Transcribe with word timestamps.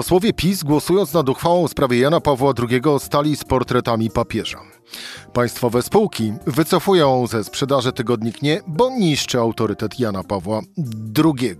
Posłowie 0.00 0.32
PiS, 0.32 0.62
głosując 0.62 1.12
nad 1.12 1.28
uchwałą 1.28 1.68
w 1.68 1.70
sprawie 1.70 1.98
Jana 1.98 2.20
Pawła 2.20 2.52
II, 2.58 2.82
stali 2.98 3.36
z 3.36 3.44
portretami 3.44 4.10
papieża. 4.10 4.58
Państwowe 5.32 5.82
spółki 5.82 6.32
wycofują 6.46 7.26
ze 7.26 7.44
sprzedaży 7.44 7.92
tygodnik 7.92 8.42
nie, 8.42 8.60
bo 8.66 8.90
niszczy 8.90 9.38
autorytet 9.38 10.00
Jana 10.00 10.24
Pawła 10.24 10.60
II. 11.24 11.56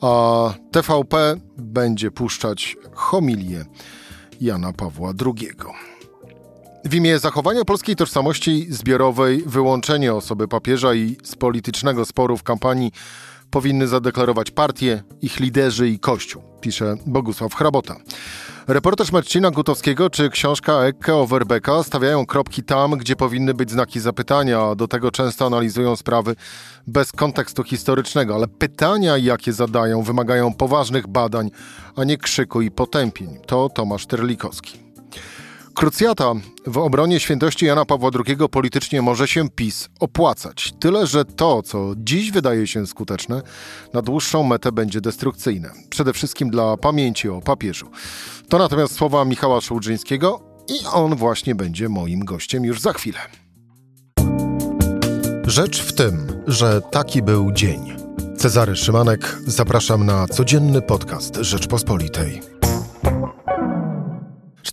A 0.00 0.54
TVP 0.70 1.36
będzie 1.58 2.10
puszczać 2.10 2.76
homilię 2.94 3.64
Jana 4.40 4.72
Pawła 4.72 5.12
II. 5.26 5.50
W 6.84 6.94
imię 6.94 7.18
zachowania 7.18 7.64
polskiej 7.64 7.96
tożsamości 7.96 8.66
zbiorowej 8.70 9.42
wyłączenie 9.46 10.14
osoby 10.14 10.48
papieża 10.48 10.94
i 10.94 11.16
z 11.24 11.36
politycznego 11.36 12.04
sporu 12.04 12.36
w 12.36 12.42
kampanii 12.42 12.92
powinny 13.50 13.88
zadeklarować 13.88 14.50
partie, 14.50 15.02
ich 15.22 15.40
liderzy 15.40 15.88
i 15.88 15.98
kościół, 15.98 16.42
pisze 16.66 16.94
Bogusław 17.06 17.54
Hrabota. 17.54 17.96
Reportaż 18.66 19.12
Marcina 19.12 19.50
Gutowskiego 19.50 20.10
czy 20.10 20.30
książka 20.30 20.72
Ekke 20.72 21.14
Overbecka 21.14 21.82
stawiają 21.82 22.26
kropki 22.26 22.62
tam, 22.62 22.90
gdzie 22.90 23.16
powinny 23.16 23.54
być 23.54 23.70
znaki 23.70 24.00
zapytania, 24.00 24.74
do 24.74 24.88
tego 24.88 25.10
często 25.10 25.46
analizują 25.46 25.96
sprawy 25.96 26.36
bez 26.86 27.12
kontekstu 27.12 27.64
historycznego, 27.64 28.34
ale 28.34 28.48
pytania, 28.48 29.16
jakie 29.16 29.52
zadają, 29.52 30.02
wymagają 30.02 30.54
poważnych 30.54 31.08
badań, 31.08 31.50
a 31.96 32.04
nie 32.04 32.18
krzyku 32.18 32.60
i 32.60 32.70
potępień. 32.70 33.38
To 33.46 33.68
Tomasz 33.68 34.06
Terlikowski. 34.06 34.85
Krucjata 35.76 36.32
w 36.66 36.78
obronie 36.78 37.20
świętości 37.20 37.66
Jana 37.66 37.84
Pawła 37.84 38.10
II 38.26 38.36
politycznie 38.50 39.02
może 39.02 39.28
się 39.28 39.48
PiS 39.48 39.88
opłacać. 40.00 40.74
Tyle, 40.80 41.06
że 41.06 41.24
to, 41.24 41.62
co 41.62 41.94
dziś 41.96 42.30
wydaje 42.30 42.66
się 42.66 42.86
skuteczne, 42.86 43.42
na 43.92 44.02
dłuższą 44.02 44.42
metę 44.42 44.72
będzie 44.72 45.00
destrukcyjne. 45.00 45.70
Przede 45.90 46.12
wszystkim 46.12 46.50
dla 46.50 46.76
pamięci 46.76 47.28
o 47.28 47.40
papieżu. 47.40 47.90
To 48.48 48.58
natomiast 48.58 48.94
słowa 48.94 49.24
Michała 49.24 49.60
Szułdżyńskiego 49.60 50.40
i 50.68 50.86
on 50.92 51.16
właśnie 51.16 51.54
będzie 51.54 51.88
moim 51.88 52.24
gościem 52.24 52.64
już 52.64 52.80
za 52.80 52.92
chwilę. 52.92 53.18
Rzecz 55.46 55.82
w 55.82 55.92
tym, 55.92 56.42
że 56.46 56.80
taki 56.90 57.22
był 57.22 57.52
dzień. 57.52 57.96
Cezary 58.38 58.76
Szymanek, 58.76 59.38
zapraszam 59.46 60.06
na 60.06 60.26
codzienny 60.26 60.82
podcast 60.82 61.36
Rzeczpospolitej. 61.36 62.55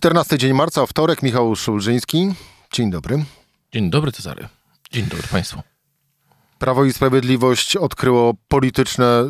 14 0.04 0.38
dzień 0.38 0.52
marca, 0.52 0.86
wtorek, 0.86 1.22
Michał 1.22 1.56
Szulżyński. 1.56 2.34
Dzień 2.72 2.90
dobry. 2.90 3.24
Dzień 3.72 3.90
dobry, 3.90 4.12
Cezary. 4.12 4.48
Dzień 4.90 5.06
dobry 5.06 5.28
Państwu. 5.28 5.60
Prawo 6.58 6.84
i 6.84 6.92
Sprawiedliwość 6.92 7.76
odkryło 7.76 8.34
polityczne 8.48 9.24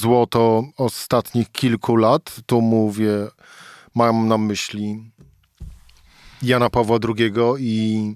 złoto 0.00 0.62
ostatnich 0.76 1.52
kilku 1.52 1.96
lat. 1.96 2.36
Tu 2.46 2.60
mówię, 2.60 3.28
mam 3.94 4.28
na 4.28 4.38
myśli 4.38 5.12
Jana 6.42 6.70
Pawła 6.70 6.98
II 7.08 7.32
i 7.58 8.14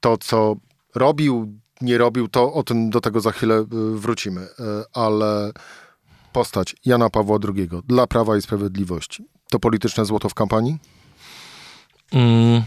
to, 0.00 0.16
co 0.16 0.56
robił, 0.94 1.58
nie 1.80 1.98
robił, 1.98 2.28
to 2.28 2.52
o 2.52 2.62
tym 2.62 2.90
do 2.90 3.00
tego 3.00 3.20
za 3.20 3.32
chwilę 3.32 3.54
y, 3.54 3.66
wrócimy. 3.98 4.40
Y, 4.40 4.48
ale 4.92 5.52
postać 6.32 6.76
Jana 6.84 7.10
Pawła 7.10 7.38
II 7.56 7.68
dla 7.86 8.06
Prawa 8.06 8.36
i 8.36 8.42
Sprawiedliwości 8.42 9.33
to 9.54 9.58
polityczne 9.58 10.04
złoto 10.04 10.28
w 10.28 10.34
kampanii? 10.34 10.78
Mm, 12.12 12.62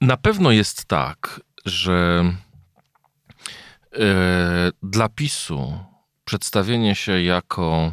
na 0.00 0.16
pewno 0.16 0.50
jest 0.50 0.84
tak, 0.84 1.40
że 1.64 2.24
e, 3.92 4.70
dla 4.82 5.08
PiSu 5.08 5.78
przedstawienie 6.24 6.94
się 6.94 7.22
jako 7.22 7.92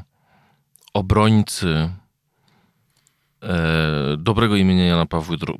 obrońcy 0.94 1.90
e, 3.44 4.18
dobrego 4.18 4.56
imienia 4.56 4.86
Jana 4.86 5.06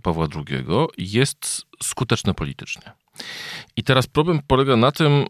Pawła 0.02 0.28
II 0.36 0.66
jest 0.98 1.66
skuteczne 1.84 2.34
politycznie. 2.34 2.92
I 3.76 3.84
teraz 3.84 4.08
problem 4.08 4.40
polega 4.48 4.76
na 4.76 4.92
tym, 4.92 5.26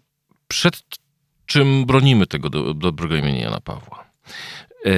przed 0.47 0.81
czym 1.45 1.85
bronimy 1.85 2.27
tego 2.27 2.49
do, 2.49 2.73
dobrego 2.73 3.15
imienia 3.15 3.41
Jana 3.43 3.61
Pawła. 3.61 4.05
E, 4.85 4.91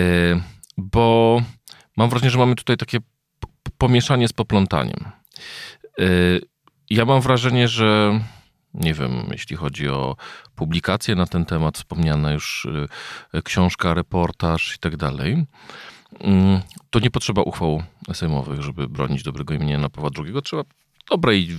bo 0.77 1.41
mam 1.99 2.09
wrażenie, 2.09 2.29
że 2.29 2.37
mamy 2.37 2.55
tutaj 2.55 2.77
takie 2.77 2.97
pomieszanie 3.77 4.27
z 4.27 4.33
poplątaniem. 4.33 5.05
Y, 5.99 6.41
ja 6.89 7.05
mam 7.05 7.21
wrażenie, 7.21 7.67
że 7.67 8.19
nie 8.73 8.93
wiem, 8.93 9.11
jeśli 9.31 9.55
chodzi 9.55 9.89
o 9.89 10.15
publikacje 10.55 11.15
na 11.15 11.25
ten 11.25 11.45
temat, 11.45 11.77
wspomniana 11.77 12.31
już 12.31 12.67
y, 13.33 13.41
książka, 13.43 13.93
reportaż 13.93 14.75
i 14.75 14.79
tak 14.79 14.97
dalej, 14.97 15.45
mm, 16.19 16.61
to 16.89 16.99
nie 16.99 17.11
potrzeba 17.11 17.41
uchwał 17.41 17.83
sejmowych, 18.13 18.61
żeby 18.61 18.87
bronić 18.87 19.23
dobrego 19.23 19.53
imienia 19.53 19.79
na 19.79 19.89
Pawła 19.89 20.09
II. 20.17 20.33
Trzeba 20.43 20.63
dobrej 21.09 21.49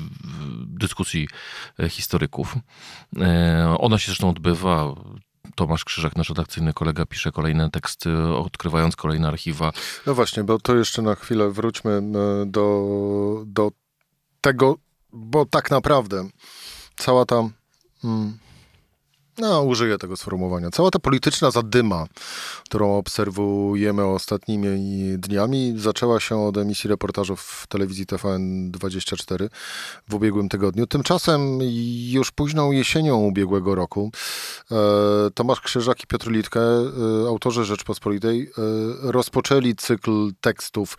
dyskusji 0.66 1.28
e, 1.78 1.88
historyków. 1.88 2.56
E, 3.20 3.76
ona 3.78 3.98
się 3.98 4.06
zresztą 4.06 4.28
odbywa. 4.28 4.94
Tomasz 5.54 5.84
Krzyżak, 5.84 6.16
nasz 6.16 6.28
redakcyjny 6.28 6.72
kolega, 6.72 7.06
pisze 7.06 7.32
kolejne 7.32 7.70
teksty, 7.70 8.18
odkrywając 8.18 8.96
kolejne 8.96 9.28
archiwa. 9.28 9.72
No 10.06 10.14
właśnie, 10.14 10.44
bo 10.44 10.58
to 10.58 10.76
jeszcze 10.76 11.02
na 11.02 11.14
chwilę 11.14 11.50
wróćmy 11.50 11.90
e, 11.90 12.46
do, 12.46 13.42
do 13.46 13.70
tego, 14.40 14.76
bo 15.12 15.46
tak 15.46 15.70
naprawdę 15.70 16.28
cała 16.96 17.24
ta. 17.24 17.48
Hmm, 18.02 18.38
no, 19.40 19.62
użyję 19.62 19.98
tego 19.98 20.16
sformułowania. 20.16 20.70
Cała 20.70 20.90
ta 20.90 20.98
polityczna 20.98 21.50
zadyma, 21.50 22.06
którą 22.64 22.96
obserwujemy 22.96 24.04
ostatnimi 24.04 24.68
dniami, 25.18 25.74
zaczęła 25.76 26.20
się 26.20 26.40
od 26.40 26.56
emisji 26.56 26.90
reportażów 26.90 27.40
w 27.40 27.66
telewizji 27.66 28.06
TVN24 28.06 29.48
w 30.08 30.14
ubiegłym 30.14 30.48
tygodniu. 30.48 30.86
Tymczasem 30.86 31.58
już 32.10 32.30
późną 32.30 32.72
jesienią 32.72 33.16
ubiegłego 33.16 33.74
roku 33.74 34.10
e, 34.70 34.76
Tomasz 35.34 35.60
Krzyżak 35.60 36.04
i 36.04 36.06
Piotr 36.06 36.30
Litke, 36.30 36.60
e, 36.60 37.28
autorzy 37.28 37.64
Rzeczpospolitej, 37.64 38.42
e, 38.42 39.12
rozpoczęli 39.12 39.74
cykl 39.76 40.32
tekstów, 40.40 40.98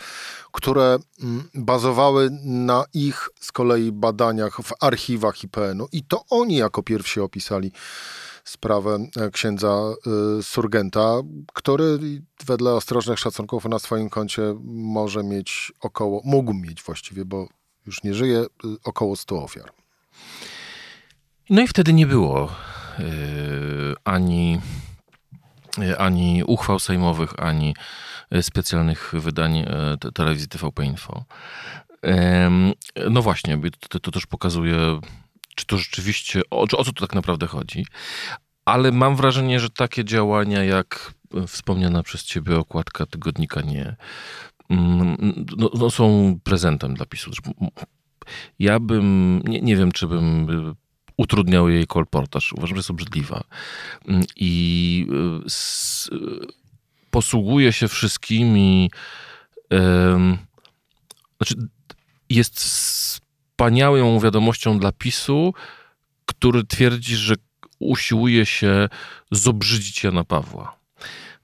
które 0.52 1.00
mm, 1.24 1.44
bazowały 1.54 2.30
na 2.44 2.86
ich 2.94 3.30
z 3.40 3.52
kolei 3.52 3.92
badaniach 3.92 4.58
w 4.64 4.74
archiwach 4.80 5.44
IPN-u 5.44 5.88
i 5.92 6.04
to 6.04 6.24
oni 6.30 6.56
jako 6.56 6.84
pierwsi 6.84 7.20
opisali 7.20 7.72
sprawę 8.44 9.00
e, 9.18 9.32
księdza 9.32 9.68
e, 10.40 10.44
Surgenta, 10.44 11.22
który 11.54 12.00
wedle 12.46 12.74
ostrożnych 12.74 13.20
szacunków 13.20 13.66
na 13.66 13.80
swoim 13.80 14.10
koncie 14.10 14.42
może 14.64 15.24
mieć 15.24 15.72
około, 15.82 16.22
mógł 16.26 16.54
mieć 16.54 16.84
właściwie, 16.84 17.26
bo 17.26 17.48
już 17.86 18.04
nie 18.04 18.14
żyje, 18.14 18.40
e, 18.40 18.48
około 18.84 19.16
100 19.16 19.44
ofiar. 19.44 19.72
No 21.50 21.62
i 21.62 21.68
wtedy 21.68 21.94
nie 21.94 22.08
było 22.08 22.52
yy, 23.00 23.06
ani, 24.04 24.62
ani 25.98 26.44
uchwał 26.44 26.80
sejmowych, 26.80 27.40
ani 27.40 27.76
specjalnych 28.42 29.14
wydań 29.18 29.66
telewizji 30.14 30.48
TVP 30.48 30.86
Info. 30.86 31.24
No 33.10 33.22
właśnie, 33.22 33.58
to, 33.90 34.00
to 34.00 34.12
też 34.12 34.26
pokazuje 34.26 35.00
czy 35.62 35.68
to 35.68 35.78
rzeczywiście, 35.78 36.42
o, 36.52 36.62
o 36.62 36.84
co 36.84 36.84
tu 36.84 37.02
tak 37.08 37.16
naprawdę 37.16 37.48
chodzi. 37.48 37.86
Ale 38.66 38.92
mam 38.92 39.16
wrażenie, 39.16 39.60
że 39.60 39.70
takie 39.70 40.06
działania 40.06 40.64
jak 40.64 41.14
wspomniana 41.48 42.04
przez 42.04 42.24
ciebie 42.24 42.58
okładka 42.58 43.06
tygodnika 43.06 43.62
nie, 43.62 43.96
mm, 44.70 45.46
no, 45.58 45.70
no 45.74 45.90
są 45.90 46.40
prezentem 46.44 46.94
dla 46.94 47.06
PiSu. 47.06 47.32
Ja 48.60 48.80
bym, 48.80 49.42
nie, 49.46 49.62
nie 49.62 49.76
wiem, 49.76 49.92
czy 49.92 50.08
bym 50.08 50.48
utrudniał 51.18 51.70
jej 51.70 51.88
kolportaż. 51.88 52.54
Uważam, 52.54 52.76
że 52.76 52.80
jest 52.80 52.92
obrzydliwa. 52.92 53.44
Mm, 54.08 54.24
I 54.36 55.08
s, 55.46 56.10
posługuje 57.12 57.74
się 57.74 57.88
wszystkimi. 57.88 58.92
Znaczy, 61.38 61.56
jest 62.30 62.60
wspaniałą 63.62 64.20
wiadomością 64.20 64.80
dla 64.80 64.92
PiSu, 64.92 65.54
który 66.26 66.64
twierdzi, 66.64 67.16
że 67.16 67.36
usiłuje 67.80 68.46
się 68.46 68.90
zobrzydzić 69.32 70.04
Jana 70.04 70.24
Pawła. 70.24 70.78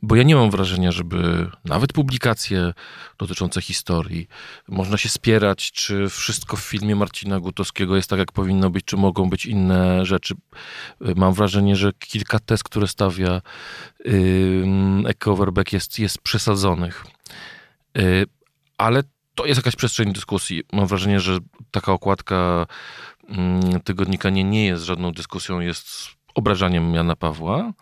Bo 0.01 0.15
ja 0.15 0.23
nie 0.23 0.35
mam 0.35 0.51
wrażenia, 0.51 0.91
żeby 0.91 1.49
nawet 1.65 1.93
publikacje 1.93 2.73
dotyczące 3.17 3.61
historii, 3.61 4.27
można 4.67 4.97
się 4.97 5.09
spierać, 5.09 5.71
czy 5.71 6.09
wszystko 6.09 6.57
w 6.57 6.61
filmie 6.61 6.95
Marcina 6.95 7.39
Gutowskiego 7.39 7.95
jest 7.95 8.09
tak, 8.09 8.19
jak 8.19 8.31
powinno 8.31 8.69
być, 8.69 8.85
czy 8.85 8.97
mogą 8.97 9.29
być 9.29 9.45
inne 9.45 10.05
rzeczy. 10.05 10.35
Mam 11.15 11.33
wrażenie, 11.33 11.75
że 11.75 11.91
kilka 11.99 12.39
tez, 12.39 12.63
które 12.63 12.87
stawia 12.87 13.41
yy, 14.05 15.13
Overbeck 15.25 15.73
jest, 15.73 15.99
jest 15.99 16.21
przesadzonych. 16.21 17.05
Yy, 17.95 18.25
ale 18.77 19.03
to 19.37 19.45
jest 19.45 19.57
jakaś 19.57 19.75
przestrzeń 19.75 20.13
dyskusji. 20.13 20.63
Mam 20.73 20.87
wrażenie, 20.87 21.19
że 21.19 21.37
taka 21.71 21.91
okładka 21.93 22.67
mm, 23.29 23.81
tygodnika 23.81 24.29
nie, 24.29 24.43
nie 24.43 24.65
jest 24.65 24.83
żadną 24.83 25.11
dyskusją, 25.11 25.59
jest 25.59 25.87
obrażaniem 26.35 26.93
Jana 26.93 27.15
Pawła. 27.15 27.73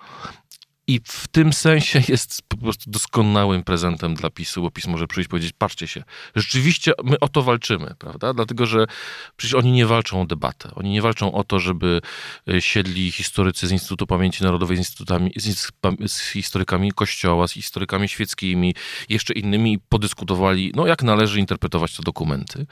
I 0.88 1.00
w 1.04 1.28
tym 1.28 1.54
sensie 1.54 2.02
jest 2.10 2.42
po 2.48 2.58
prostu 2.58 2.92
doskonałym 2.92 3.64
prezentem 3.64 4.16
dla 4.16 4.30
PiSu, 4.30 4.62
bo 4.62 4.72
PiS 4.72 4.88
może 4.88 5.08
przyjść 5.08 5.28
i 5.28 5.30
powiedzieć, 5.30 5.54
patrzcie 5.58 5.88
się, 5.88 6.04
rzeczywiście 6.36 6.92
my 7.04 7.20
o 7.20 7.28
to 7.28 7.44
walczymy, 7.44 7.96
prawda? 8.00 8.34
Dlatego, 8.34 8.66
że 8.66 8.86
przecież 9.38 9.54
oni 9.54 9.72
nie 9.72 9.86
walczą 9.86 10.22
o 10.22 10.26
debatę. 10.26 10.72
Oni 10.76 10.90
nie 10.90 11.02
walczą 11.02 11.34
o 11.34 11.44
to, 11.44 11.60
żeby 11.60 12.02
e, 12.50 12.62
siedli 12.62 13.12
historycy 13.12 13.68
z 13.68 13.72
Instytutu 13.72 14.08
Pamięci 14.08 14.44
Narodowej, 14.44 14.78
z, 14.78 14.80
instytutami, 14.80 15.32
z, 15.38 15.72
z 16.08 16.20
historykami 16.20 16.92
Kościoła, 16.92 17.48
z 17.48 17.52
historykami 17.52 18.10
świeckimi, 18.10 18.76
jeszcze 19.10 19.34
innymi 19.34 19.74
i 19.74 19.80
podyskutowali, 19.80 20.72
no 20.76 20.88
jak 20.88 21.04
należy 21.04 21.40
interpretować 21.40 21.96
te 21.96 22.04
dokumenty. 22.04 22.66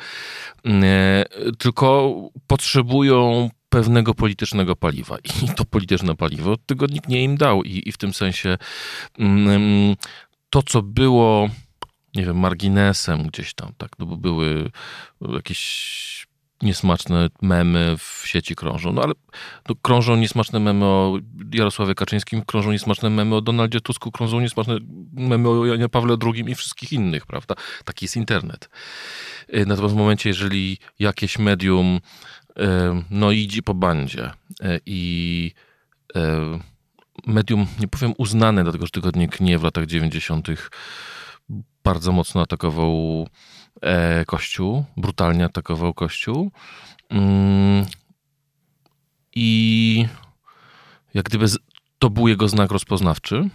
E, 0.65 1.25
tylko 1.57 2.15
potrzebują 2.48 3.50
pewnego 3.74 4.14
politycznego 4.14 4.75
paliwa. 4.75 5.18
I 5.18 5.50
to 5.58 5.66
polityczne 5.66 6.16
paliwo 6.16 6.58
tygodnik 6.58 7.08
nie 7.08 7.24
im 7.24 7.38
dał. 7.38 7.64
I, 7.64 7.84
i 7.86 7.92
w 7.92 7.98
tym 7.98 8.14
sensie 8.14 8.58
mm, 9.20 9.96
to, 10.50 10.64
co 10.64 10.81
było, 10.81 11.50
nie 12.16 12.25
wiem, 12.25 12.40
marginesem 12.40 13.24
gdzieś 13.28 13.54
tam, 13.54 13.72
tak, 13.78 14.00
no 14.00 14.06
bo 14.06 14.18
były 14.18 14.72
jakieś 15.22 16.28
niesmaczne 16.62 17.30
memy 17.42 17.96
w 17.98 18.24
sieci 18.25 18.56
krążą. 18.56 18.94
No 18.94 19.02
ale 19.04 19.14
no, 19.70 19.75
krążą 19.81 20.16
niesmaczne 20.16 20.60
memy 20.60 20.86
o 20.86 21.18
Jarosławie 21.54 21.96
Kaczyńskim, 21.96 22.42
krążą 22.46 22.72
niesmaczne 22.72 23.10
memy 23.10 23.36
o 23.36 23.42
Donaldzie 23.42 23.81
Tusku, 23.81 24.12
krążą 24.12 24.40
niesmaczne 24.40 24.78
memy 25.14 25.50
o 25.50 25.66
Janie 25.66 25.90
Pawle 25.90 26.18
II 26.24 26.52
i 26.52 26.56
wszystkich 26.56 26.94
innych, 26.94 27.25
prawda? 27.25 27.56
Taki 27.86 28.06
jest 28.06 28.16
internet. 28.16 28.70
Y, 29.56 29.66
natomiast 29.66 29.96
w 29.96 29.98
momencie, 29.98 30.30
jeżeli 30.30 30.78
jakieś 31.00 31.40
medium 31.40 32.00
no 33.10 33.32
idzie 33.32 33.62
po 33.62 33.74
bandzie 33.74 34.32
e, 34.62 34.80
i 34.86 35.52
medium, 37.28 37.68
nie 37.80 37.88
powiem 37.88 38.14
uznane, 38.18 38.64
dlatego 38.64 38.86
że 38.86 38.92
tygodnik 38.92 39.40
nie 39.40 39.58
w 39.58 39.64
latach 39.64 39.86
90. 39.86 40.48
bardzo 41.84 42.12
mocno 42.12 42.42
atakował 42.42 43.28
e, 43.82 44.26
Kościół, 44.26 44.86
brutalnie 44.98 45.46
atakował 45.46 45.94
Kościół. 45.94 46.52
Mm, 47.10 47.86
I 49.36 50.08
jak 51.14 51.26
gdyby 51.26 51.46
to 52.00 52.10
był 52.10 52.28
jego 52.28 52.48
znak 52.48 52.72
rozpoznawczy. 52.72 53.50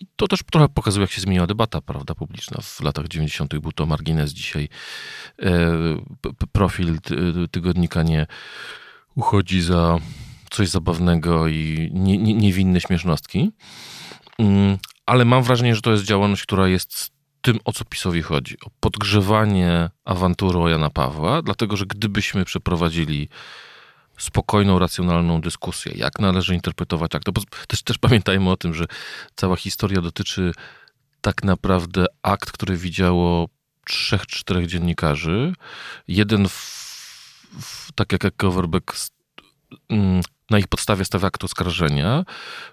I 0.00 0.06
to 0.16 0.28
też 0.28 0.40
trochę 0.50 0.68
pokazuje, 0.68 1.04
jak 1.04 1.10
się 1.10 1.20
zmieniła 1.20 1.46
debata 1.46 1.80
prawda, 1.80 2.14
publiczna. 2.14 2.60
W 2.62 2.80
latach 2.80 3.08
90. 3.08 3.58
był 3.58 3.72
to 3.72 3.86
margines, 3.86 4.32
dzisiaj 4.32 4.68
e, 5.42 5.72
profil 6.52 6.98
tygodnika 7.50 8.02
nie 8.02 8.26
uchodzi 9.14 9.62
za 9.62 9.98
coś 10.50 10.68
zabawnego 10.68 11.48
i 11.48 11.90
nie, 11.92 12.18
nie, 12.18 12.34
niewinne 12.34 12.80
śmiesznostki. 12.80 13.50
Mm, 14.38 14.78
ale 15.06 15.24
mam 15.24 15.42
wrażenie, 15.42 15.74
że 15.74 15.82
to 15.82 15.92
jest 15.92 16.04
działalność, 16.04 16.42
która 16.42 16.68
jest 16.68 17.10
tym, 17.40 17.58
o 17.64 17.72
co 17.72 17.84
PiSowi 17.84 18.22
chodzi. 18.22 18.56
O 18.66 18.70
podgrzewanie 18.80 19.90
awantury 20.04 20.58
o 20.58 20.68
Jana 20.68 20.90
Pawła, 20.90 21.42
dlatego 21.42 21.76
że 21.76 21.86
gdybyśmy 21.86 22.44
przeprowadzili 22.44 23.28
spokojną, 24.18 24.78
racjonalną 24.78 25.40
dyskusję, 25.40 25.92
jak 25.96 26.18
należy 26.20 26.54
interpretować 26.54 27.14
akt. 27.14 27.28
Też, 27.68 27.82
też 27.82 27.98
pamiętajmy 27.98 28.50
o 28.50 28.56
tym, 28.56 28.74
że 28.74 28.84
cała 29.36 29.56
historia 29.56 30.00
dotyczy 30.00 30.52
tak 31.20 31.44
naprawdę 31.44 32.06
akt, 32.22 32.52
który 32.52 32.76
widziało 32.76 33.48
trzech, 33.84 34.26
czterech 34.26 34.66
dziennikarzy. 34.66 35.52
Jeden, 36.08 36.48
w, 36.48 36.52
w, 37.60 37.92
tak 37.92 38.12
jak 38.12 38.36
Coverback, 38.36 38.96
mm, 39.88 40.20
na 40.50 40.58
ich 40.58 40.68
podstawie 40.68 41.04
stawia 41.04 41.26
akt 41.26 41.44
oskarżenia. 41.44 42.24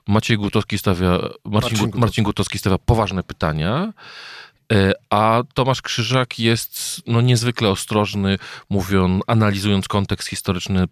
Maciej 0.08 0.38
Gutowski 0.38 0.78
stawia, 0.78 1.20
Marcin, 1.46 1.78
Marcin, 1.80 2.00
Marcin 2.00 2.24
Gutowski 2.24 2.58
stawia 2.58 2.78
poważne 2.78 3.24
pytania. 3.24 3.94
E, 4.74 4.94
a 5.10 5.44
Tomasz 5.54 5.82
Krzyżak 5.82 6.40
jest 6.40 7.02
no, 7.08 7.22
niezwykle 7.22 7.70
ostrożny, 7.70 8.38
mówiąc, 8.70 9.24
analizując 9.28 9.88
kontekst 9.88 10.28
historyczny 10.28 10.86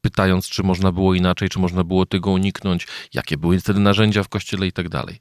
pytając, 0.00 0.48
czy 0.48 0.62
można 0.62 0.92
było 0.92 1.14
inaczej, 1.14 1.48
czy 1.48 1.58
można 1.58 1.84
było 1.84 2.06
tego 2.06 2.30
uniknąć, 2.30 2.86
jakie 3.14 3.36
były 3.36 3.60
wtedy 3.60 3.80
narzędzia 3.80 4.22
w 4.22 4.28
kościele 4.28 4.66
i 4.66 4.72
tak 4.72 4.88
dalej. 4.88 5.18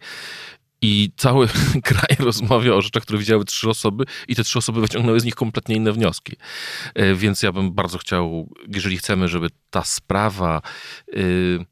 I 0.82 1.12
cały 1.18 1.48
kraj 1.84 2.18
rozmawia 2.20 2.74
o 2.74 2.82
rzeczach, 2.82 3.04
które 3.04 3.20
widziały 3.20 3.46
trzy 3.46 3.70
osoby, 3.70 4.04
i 4.28 4.36
te 4.36 4.44
trzy 4.44 4.60
osoby 4.60 4.82
wyciągnęły 4.82 5.20
z 5.20 5.26
nich 5.26 5.36
kompletnie 5.36 5.76
inne 5.76 5.92
wnioski. 5.92 6.36
E, 6.96 7.16
więc 7.16 7.44
ja 7.44 7.52
bym 7.52 7.74
bardzo 7.74 7.98
chciał, 7.98 8.50
jeżeli 8.68 8.98
chcemy, 8.98 9.28
żeby 9.28 9.50
ta 9.70 9.84
sprawa 9.84 10.62
yy, 11.14 11.66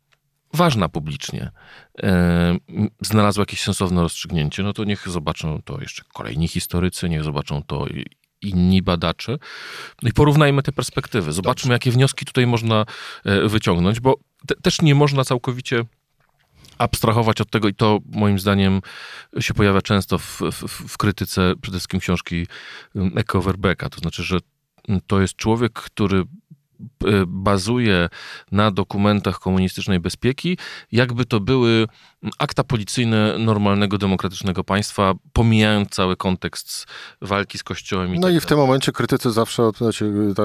ważna 0.53 0.89
publicznie 0.89 1.51
yy, 2.03 2.09
znalazła 3.01 3.41
jakieś 3.41 3.61
sensowne 3.61 4.01
rozstrzygnięcie, 4.01 4.63
no 4.63 4.73
to 4.73 4.83
niech 4.83 5.09
zobaczą 5.09 5.61
to 5.61 5.81
jeszcze 5.81 6.03
kolejni 6.13 6.47
historycy, 6.47 7.09
niech 7.09 7.23
zobaczą 7.23 7.63
to 7.63 7.85
inni 8.45 8.81
badacze. 8.81 9.37
No 10.03 10.09
i 10.09 10.13
porównajmy 10.13 10.63
te 10.63 10.71
perspektywy. 10.71 11.33
Zobaczmy, 11.33 11.67
Dobrze. 11.67 11.73
jakie 11.73 11.91
wnioski 11.91 12.25
tutaj 12.25 12.47
można 12.47 12.85
e, 13.25 13.47
wyciągnąć, 13.47 13.99
bo 13.99 14.17
te, 14.47 14.55
też 14.55 14.81
nie 14.81 14.95
można 14.95 15.23
całkowicie 15.23 15.85
abstrahować 16.77 17.41
od 17.41 17.49
tego, 17.49 17.67
i 17.67 17.73
to 17.73 17.99
moim 18.11 18.39
zdaniem 18.39 18.81
się 19.39 19.53
pojawia 19.53 19.81
często 19.81 20.17
w, 20.17 20.41
w, 20.51 20.87
w 20.87 20.97
krytyce 20.97 21.53
przede 21.61 21.77
wszystkim 21.77 21.99
książki 21.99 22.47
Eko 23.15 23.41
Verbeka. 23.41 23.89
To 23.89 23.99
znaczy, 23.99 24.23
że 24.23 24.39
to 25.07 25.21
jest 25.21 25.35
człowiek, 25.35 25.73
który 25.73 26.23
bazuje 27.27 28.09
na 28.51 28.71
dokumentach 28.71 29.39
komunistycznej 29.39 29.99
bezpieki, 29.99 30.57
jakby 30.91 31.25
to 31.25 31.39
były 31.39 31.87
akta 32.39 32.63
policyjne 32.63 33.37
normalnego, 33.39 33.97
demokratycznego 33.97 34.63
państwa, 34.63 35.13
pomijając 35.33 35.89
cały 35.89 36.15
kontekst 36.15 36.85
walki 37.21 37.57
z 37.57 37.63
Kościołem. 37.63 38.15
I 38.15 38.19
no 38.19 38.27
tak 38.27 38.35
i 38.35 38.39
w 38.39 38.45
tym 38.45 38.57
momencie 38.57 38.91
krytycy 38.91 39.31
zawsze, 39.31 39.71
znaczy, 39.77 40.33
ta, 40.35 40.43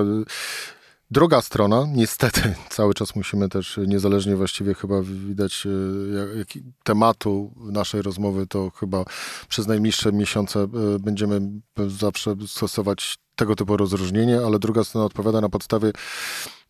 Druga 1.13 1.41
strona, 1.41 1.87
niestety, 1.95 2.55
cały 2.71 2.95
czas 2.95 3.17
musimy 3.17 3.49
też, 3.49 3.81
niezależnie 3.87 4.37
właściwie 4.37 4.75
chyba 4.75 5.03
widać 5.03 5.67
e, 5.67 6.39
jak, 6.39 6.49
tematu 6.85 7.55
naszej 7.73 8.03
rozmowy, 8.03 8.47
to 8.47 8.71
chyba 8.71 9.05
przez 9.49 9.67
najbliższe 9.67 10.13
miesiące 10.13 10.61
e, 10.61 10.69
będziemy 10.99 11.41
zawsze 11.89 12.35
stosować 12.47 13.19
tego 13.41 13.57
typu 13.57 13.77
rozróżnienie, 13.77 14.41
ale 14.47 14.59
druga 14.59 14.85
strona 14.85 15.07
odpowiada 15.07 15.41
na 15.41 15.49
podstawie 15.49 15.93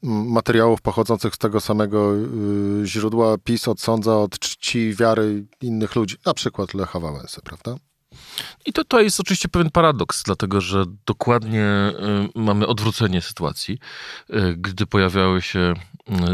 materiałów 0.03 0.81
pochodzących 0.81 1.35
z 1.35 1.39
tego 1.39 1.61
samego 1.61 2.13
e, 2.15 2.87
źródła. 2.87 3.39
PiS 3.39 3.69
odsądza 3.69 4.17
od 4.17 4.39
czci 4.39 4.95
wiary 4.95 5.45
innych 5.61 5.97
ludzi, 5.97 6.17
na 6.27 6.35
przykład 6.35 6.75
Lecha 6.75 7.01
Wałęsy, 7.01 7.41
prawda? 7.45 7.77
I 8.67 8.73
to, 8.73 8.85
to 8.85 9.01
jest 9.01 9.21
oczywiście 9.21 9.49
pewien 9.49 9.71
paradoks, 9.71 10.23
dlatego 10.23 10.61
że 10.61 10.85
dokładnie 11.07 11.65
y, 12.35 12.39
mamy 12.41 12.67
odwrócenie 12.67 13.23
sytuacji. 13.23 13.79
Y, 14.31 14.55
gdy 14.59 14.87
pojawiały 14.87 15.43
się 15.43 15.75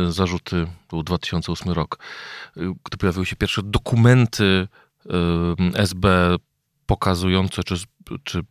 y, 0.08 0.12
zarzuty, 0.12 0.66
był 0.90 1.02
2008 1.02 1.72
rok, 1.72 1.98
gdy 2.56 2.96
pojawiły 2.98 3.26
się 3.26 3.36
pierwsze 3.36 3.62
dokumenty 3.64 4.68
SB 5.74 6.36
pokazujące, 6.86 7.62
czy, 7.64 7.74
czy 8.24 8.42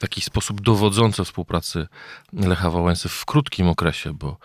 w 0.00 0.02
jakiś 0.02 0.24
sposób 0.24 0.60
dowodzące 0.60 1.24
współpracy 1.24 1.86
Lecha 2.32 2.70
Wałęsy 2.70 3.08
w 3.08 3.24
krótkim 3.24 3.68
okresie, 3.68 4.14
bo 4.14 4.36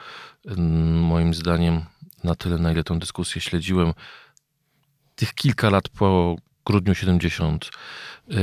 moim 1.02 1.34
zdaniem 1.34 1.86
na 2.24 2.36
tyle, 2.36 2.58
na 2.58 2.72
ile 2.72 2.84
tę 2.84 3.00
dyskusję 3.00 3.42
śledziłem, 3.42 3.94
tych 5.16 5.34
kilka 5.34 5.70
lat 5.70 5.90
po 5.90 6.36
grudniu 6.66 6.96
70 6.96 7.70
yy, 8.28 8.38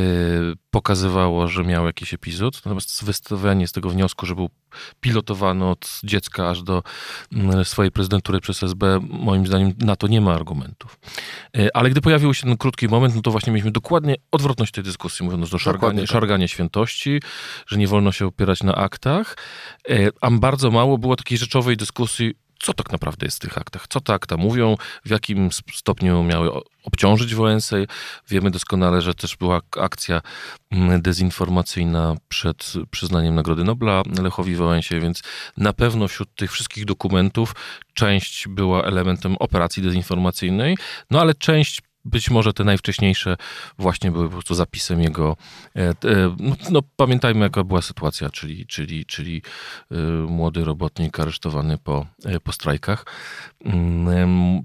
pokazywało, 0.71 1.49
że 1.49 1.65
miał 1.65 1.87
jakiś 1.87 2.15
epizod, 2.15 2.55
natomiast 2.57 3.05
wystawianie 3.05 3.69
z 3.69 3.73
tego 3.73 3.91
wniosku, 3.91 4.27
że 4.27 4.35
był 4.35 4.51
pilotowany 5.01 5.69
od 5.69 6.01
dziecka 6.05 6.51
aż 6.51 6.63
do 6.63 6.83
yy, 7.33 7.65
swojej 7.65 7.93
prezydentury 7.93 8.41
przez 8.41 8.63
SB, 8.63 9.01
moim 9.09 9.47
zdaniem 9.47 9.73
na 9.79 9.97
to 9.97 10.07
nie 10.07 10.21
ma 10.21 10.35
argumentów. 10.35 10.99
Yy, 11.55 11.69
ale 11.75 11.91
gdy 11.91 12.01
pojawił 12.01 12.35
się 12.35 12.47
ten 12.47 12.57
krótki 12.57 12.89
moment, 12.89 13.15
no 13.15 13.23
to 13.23 13.31
właśnie 13.31 13.53
mieliśmy 13.53 13.71
dokładnie 13.71 14.15
odwrotność 14.31 14.73
tej 14.73 14.85
dyskusji, 14.85 15.25
mówiąc 15.25 15.55
o 15.55 15.59
szarganie, 15.59 16.01
tak. 16.01 16.11
szarganie 16.11 16.49
świętości, 16.49 17.21
że 17.67 17.79
nie 17.79 17.89
wolno 17.89 18.13
się 18.13 18.27
opierać 18.27 18.63
na 18.63 18.75
aktach, 18.75 19.37
yy, 19.89 20.11
a 20.21 20.31
bardzo 20.31 20.71
mało 20.71 20.99
było 20.99 21.17
takiej 21.17 21.39
rzeczowej 21.39 21.77
dyskusji 21.77 22.35
co 22.63 22.75
tak 22.75 22.93
naprawdę 22.93 23.27
jest 23.27 23.37
w 23.37 23.41
tych 23.41 23.59
aktach, 23.59 23.87
co 23.89 24.01
te 24.01 24.13
akta 24.15 24.37
mówią, 24.37 24.77
w 25.05 25.11
jakim 25.11 25.49
stopniu 25.75 26.23
miały 26.23 26.51
obciążyć 26.85 27.35
Wałęsę. 27.35 27.85
Wiemy 28.29 28.51
doskonale, 28.51 29.03
że 29.03 29.15
też 29.15 29.37
była 29.37 29.61
akcja 29.77 30.21
mm, 30.71 31.03
dezinformacyjna 31.03 32.15
przed 32.29 32.73
przyznaniem 32.91 33.35
Nagrody 33.35 33.65
Nobla 33.65 34.03
Lechowi 34.23 34.57
Wałęsie, 34.57 35.01
więc 35.01 35.23
na 35.57 35.73
pewno 35.73 36.09
wśród 36.09 36.35
tych 36.35 36.53
wszystkich 36.53 36.85
dokumentów 36.85 37.55
część 37.95 38.49
była 38.49 38.83
elementem 38.83 39.37
operacji 39.37 39.83
dezinformacyjnej, 39.83 40.77
no 41.11 41.21
ale 41.21 41.35
część 41.35 41.81
być 42.05 42.31
może 42.31 42.53
te 42.53 42.65
najwcześniejsze 42.65 43.37
właśnie 43.79 44.11
były 44.11 44.25
po 44.25 44.33
prostu 44.33 44.55
zapisem 44.55 45.03
jego. 45.03 45.37
E, 45.77 45.81
e, 45.89 45.95
no, 46.39 46.57
no, 46.71 46.81
pamiętajmy, 46.97 47.41
jaka 47.41 47.65
była 47.65 47.83
sytuacja, 47.83 48.31
czyli, 48.31 48.67
czyli, 48.67 49.07
czyli 49.07 49.43
e, 49.91 49.97
młody 50.27 50.65
robotnik 50.65 51.21
aresztowany 51.21 51.79
po, 51.79 52.07
po 52.43 52.53
strajkach. 52.53 53.07
Mm, 53.65 54.63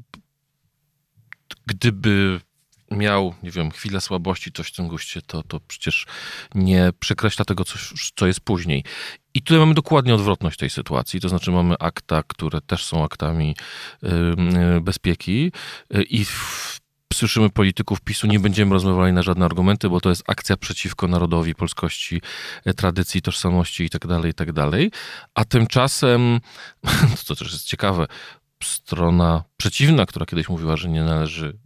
gdyby 1.65 2.39
miał, 2.91 3.33
nie 3.43 3.51
wiem, 3.51 3.71
chwilę 3.71 4.01
słabości, 4.01 4.51
coś 4.51 4.67
w 4.67 4.75
tym 4.75 4.87
guście, 4.87 5.21
to, 5.21 5.43
to 5.43 5.59
przecież 5.67 6.05
nie 6.55 6.89
przekreśla 6.99 7.45
tego, 7.45 7.65
co, 7.65 7.79
co 8.15 8.27
jest 8.27 8.39
później. 8.39 8.83
I 9.33 9.41
tutaj 9.41 9.59
mamy 9.59 9.73
dokładnie 9.73 10.15
odwrotność 10.15 10.57
tej 10.57 10.69
sytuacji, 10.69 11.19
to 11.19 11.29
znaczy 11.29 11.51
mamy 11.51 11.75
akta, 11.79 12.23
które 12.27 12.61
też 12.61 12.85
są 12.85 13.03
aktami 13.03 13.55
yy, 14.01 14.81
bezpieki 14.81 15.51
i 16.09 16.25
w, 16.25 16.79
słyszymy 17.13 17.49
polityków 17.49 18.01
PiSu, 18.01 18.27
nie 18.27 18.39
będziemy 18.39 18.73
rozmawiali 18.73 19.13
na 19.13 19.21
żadne 19.21 19.45
argumenty, 19.45 19.89
bo 19.89 20.01
to 20.01 20.09
jest 20.09 20.23
akcja 20.27 20.57
przeciwko 20.57 21.07
narodowi, 21.07 21.55
polskości, 21.55 22.21
y, 22.67 22.73
tradycji, 22.73 23.21
tożsamości 23.21 23.83
itd., 23.83 24.15
tak 24.15 24.25
itd. 24.25 24.71
Tak 24.71 24.79
A 25.33 25.45
tymczasem, 25.45 26.39
to 27.27 27.35
też 27.35 27.51
jest 27.51 27.65
ciekawe, 27.65 28.07
strona 28.63 29.43
przeciwna, 29.57 30.05
która 30.05 30.25
kiedyś 30.25 30.49
mówiła, 30.49 30.77
że 30.77 30.89
nie 30.89 31.03
należy 31.03 31.57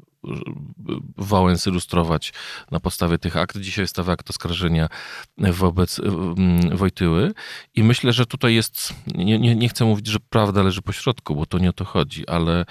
Wałęsy 1.17 1.69
ilustrować 1.69 2.33
na 2.71 2.79
podstawie 2.79 3.17
tych 3.17 3.37
akt. 3.37 3.57
Dzisiaj 3.57 3.87
stawia 3.87 4.13
akt 4.13 4.29
oskarżenia 4.29 4.89
wobec 5.37 5.99
mm, 5.99 6.77
Wojtyły 6.77 7.33
i 7.75 7.83
myślę, 7.83 8.13
że 8.13 8.25
tutaj 8.25 8.55
jest, 8.55 8.93
nie, 9.15 9.39
nie, 9.39 9.55
nie 9.55 9.69
chcę 9.69 9.85
mówić, 9.85 10.07
że 10.07 10.17
prawda 10.29 10.63
leży 10.63 10.81
po 10.81 10.91
środku, 10.91 11.35
bo 11.35 11.45
to 11.45 11.57
nie 11.57 11.69
o 11.69 11.73
to 11.73 11.85
chodzi, 11.85 12.27
ale 12.27 12.65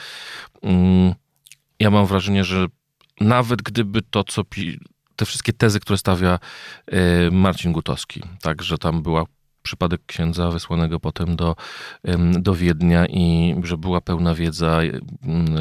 mm, 0.63 1.15
ja 1.81 1.91
mam 1.91 2.07
wrażenie, 2.07 2.45
że 2.45 2.67
nawet 3.21 3.63
gdyby 3.63 4.03
to, 4.03 4.25
co 4.25 4.43
te 5.17 5.25
wszystkie 5.25 5.53
tezy, 5.53 5.81
które 5.81 5.99
stawia 5.99 6.39
e, 6.87 7.31
Marcin 7.31 7.73
Gutowski, 7.73 8.23
tak, 8.43 8.63
że 8.63 8.79
tam 8.79 9.03
była 9.03 9.25
przypadek 9.63 10.01
księdza 10.07 10.51
wysłanego 10.51 11.01
potem 11.01 11.37
do, 11.37 11.57
do 12.31 12.55
Wiednia 12.55 13.07
i 13.07 13.55
że 13.63 13.77
była 13.77 14.01
pełna 14.01 14.35
wiedza 14.35 14.81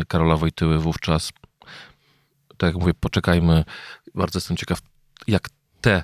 Karola 0.08 0.38
Wojtyły 0.38 0.80
wówczas 0.80 1.32
tak 2.60 2.68
jak 2.68 2.82
mówię, 2.82 2.94
poczekajmy. 2.94 3.64
Bardzo 4.16 4.38
jestem 4.38 4.58
ciekaw, 4.58 4.80
jak 5.28 5.50
te 5.82 6.04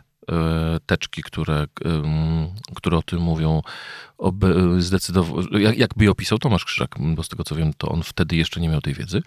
teczki, 0.86 1.24
które, 1.24 1.68
które 2.76 2.98
o 2.98 3.02
tym 3.02 3.20
mówią, 3.20 3.62
zdecydował, 4.78 5.42
jak, 5.60 5.78
jakby 5.78 6.04
je 6.04 6.12
opisał 6.12 6.38
Tomasz 6.38 6.66
Krzyżak, 6.66 6.96
bo 7.00 7.24
z 7.24 7.30
tego 7.30 7.44
co 7.44 7.56
wiem, 7.56 7.74
to 7.78 7.90
on 7.90 8.04
wtedy 8.04 8.36
jeszcze 8.36 8.62
nie 8.62 8.70
miał 8.70 8.82
tej 8.82 8.94
wiedzy. 8.94 9.22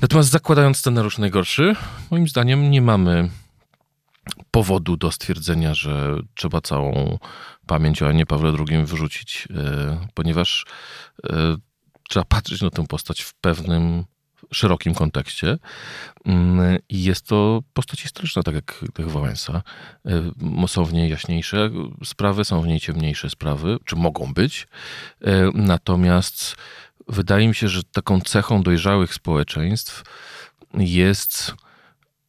Natomiast 0.00 0.30
zakładając 0.30 0.76
scenariusz 0.76 1.18
najgorszy, 1.18 1.76
moim 2.10 2.28
zdaniem 2.28 2.70
nie 2.70 2.82
mamy 2.82 3.30
powodu 4.50 4.96
do 4.96 5.12
stwierdzenia, 5.12 5.74
że 5.74 6.16
trzeba 6.34 6.60
całą 6.60 7.18
pamięć 7.66 8.02
o 8.02 8.08
Anie 8.08 8.26
Pawle 8.26 8.52
II 8.68 8.84
wyrzucić, 8.84 9.48
e, 9.50 10.06
ponieważ 10.14 10.66
e, 11.24 11.56
trzeba 12.08 12.24
patrzeć 12.24 12.60
na 12.60 12.70
tę 12.70 12.86
postać 12.86 13.22
w 13.22 13.34
pewnym 13.34 14.04
szerokim 14.52 14.94
kontekście. 14.94 15.58
Mm, 16.24 16.78
I 16.88 17.02
jest 17.02 17.26
to 17.26 17.62
postać 17.72 18.00
historyczna, 18.00 18.42
tak 18.42 18.54
jak, 18.54 18.84
jak 18.98 19.08
Wałęsa. 19.08 19.62
E, 20.06 20.68
są 20.68 20.84
w 20.84 20.92
niej 20.92 21.10
jaśniejsze 21.10 21.70
sprawy, 22.04 22.44
są 22.44 22.62
w 22.62 22.66
niej 22.66 22.80
ciemniejsze 22.80 23.30
sprawy, 23.30 23.76
czy 23.84 23.96
mogą 23.96 24.34
być. 24.34 24.68
Natomiast 25.54 26.56
wydaje 27.08 27.48
mi 27.48 27.54
się, 27.54 27.68
że 27.68 27.82
taką 27.82 28.20
cechą 28.20 28.62
dojrzałych 28.62 29.14
społeczeństw 29.14 30.02
jest 30.74 31.54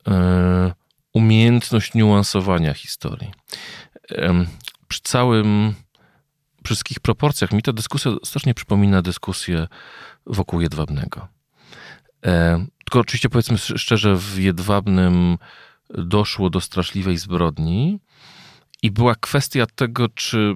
e, 0.08 0.74
umiejętność 1.14 1.94
niuansowania 1.94 2.74
historii. 2.74 3.32
Przy 4.88 5.02
całym, 5.02 5.74
wszystkich 6.66 7.00
proporcjach 7.00 7.52
mi 7.52 7.62
ta 7.62 7.74
dyskusja 7.74 8.12
strasznie 8.24 8.54
przypomina 8.54 9.02
dyskusję 9.02 9.68
wokół 10.26 10.62
Jedwabnego. 10.62 11.28
E, 12.26 12.66
tylko 12.86 13.00
oczywiście 13.00 13.30
powiedzmy 13.30 13.58
szczerze, 13.58 14.16
w 14.16 14.40
Jedwabnym 14.40 15.38
doszło 15.90 16.50
do 16.50 16.62
straszliwej 16.62 17.18
zbrodni 17.18 18.00
i 18.82 18.92
była 18.92 19.16
kwestia 19.16 19.66
tego, 19.76 20.10
czy 20.10 20.56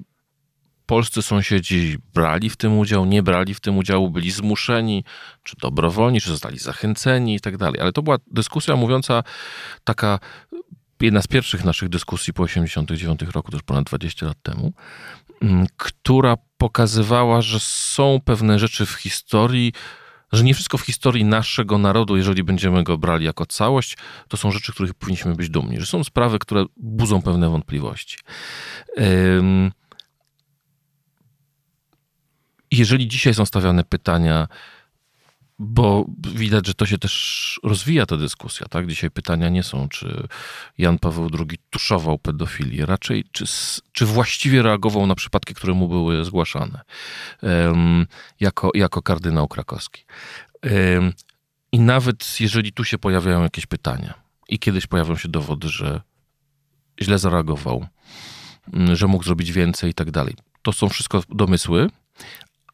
polscy 0.88 1.22
sąsiedzi 1.22 1.98
brali 2.14 2.50
w 2.50 2.58
tym 2.58 2.78
udział, 2.78 3.06
nie 3.06 3.24
brali 3.24 3.54
w 3.54 3.60
tym 3.60 3.78
udziału, 3.78 4.10
byli 4.10 4.32
zmuszeni, 4.32 5.04
czy 5.44 5.56
dobrowolni, 5.62 6.22
czy 6.22 6.30
zostali 6.30 6.60
zachęceni 6.60 7.36
i 7.36 7.40
tak 7.40 7.58
dalej. 7.58 7.82
Ale 7.82 7.92
to 7.92 8.02
była 8.02 8.18
dyskusja 8.28 8.76
mówiąca 8.76 9.24
taka, 9.84 10.20
jedna 11.02 11.22
z 11.22 11.28
pierwszych 11.28 11.66
naszych 11.66 11.90
dyskusji 11.90 12.34
po 12.34 12.44
89 12.44 13.22
roku, 13.22 13.52
to 13.52 13.58
już 13.58 13.64
ponad 13.64 13.86
20 13.86 14.26
lat 14.26 14.38
temu, 14.44 14.74
która 15.78 16.36
pokazywała, 16.58 17.42
że 17.42 17.60
są 17.60 18.20
pewne 18.26 18.60
rzeczy 18.60 18.86
w 18.86 18.92
historii, 18.92 19.74
że 20.32 20.44
nie 20.44 20.54
wszystko 20.54 20.78
w 20.78 20.82
historii 20.82 21.26
naszego 21.26 21.78
narodu, 21.78 22.18
jeżeli 22.18 22.44
będziemy 22.44 22.84
go 22.84 22.98
brali 22.98 23.26
jako 23.26 23.46
całość, 23.46 23.98
to 24.28 24.38
są 24.38 24.52
rzeczy, 24.52 24.74
których 24.74 24.94
powinniśmy 24.94 25.36
być 25.36 25.50
dumni, 25.50 25.80
że 25.80 25.86
są 25.86 26.04
sprawy, 26.04 26.40
które 26.40 26.66
budzą 26.78 27.22
pewne 27.22 27.50
wątpliwości. 27.50 28.18
Jeżeli 32.72 33.08
dzisiaj 33.08 33.34
są 33.34 33.46
stawiane 33.46 33.84
pytania, 33.84 34.48
bo 35.60 36.06
widać, 36.34 36.68
że 36.68 36.74
to 36.74 36.86
się 36.86 36.98
też 36.98 37.60
rozwija 37.64 38.06
ta 38.06 38.18
dyskusja, 38.18 38.68
tak? 38.70 38.88
Dzisiaj 38.88 39.12
pytania 39.12 39.50
nie 39.50 39.64
są, 39.64 39.90
czy 39.90 40.28
Jan 40.78 41.00
Paweł 41.00 41.30
II 41.40 41.60
tuszował 41.70 42.18
pedofilię, 42.18 42.86
raczej 42.86 43.26
czy, 43.32 43.46
czy 43.92 44.06
właściwie 44.06 44.62
reagował 44.62 45.08
na 45.08 45.16
przypadki, 45.16 45.54
które 45.54 45.74
mu 45.74 45.88
były 45.88 46.26
zgłaszane 46.26 46.82
um, 47.42 48.08
jako, 48.40 48.72
jako 48.74 49.02
kardynał 49.02 49.48
krakowski. 49.48 50.06
Um, 50.64 51.14
I 51.72 51.80
nawet 51.80 52.40
jeżeli 52.40 52.74
tu 52.74 52.84
się 52.84 52.98
pojawiają 52.98 53.44
jakieś 53.44 53.66
pytania 53.66 54.14
i 54.50 54.60
kiedyś 54.60 54.88
pojawią 54.88 55.18
się 55.18 55.30
dowody, 55.30 55.70
że 55.70 56.02
źle 57.02 57.20
zareagował, 57.20 57.88
że 58.94 59.08
mógł 59.08 59.24
zrobić 59.24 59.52
więcej 59.52 59.90
i 59.92 59.94
tak 59.94 60.12
dalej. 60.12 60.36
To 60.62 60.74
są 60.74 60.90
wszystko 60.90 61.24
domysły, 61.30 61.90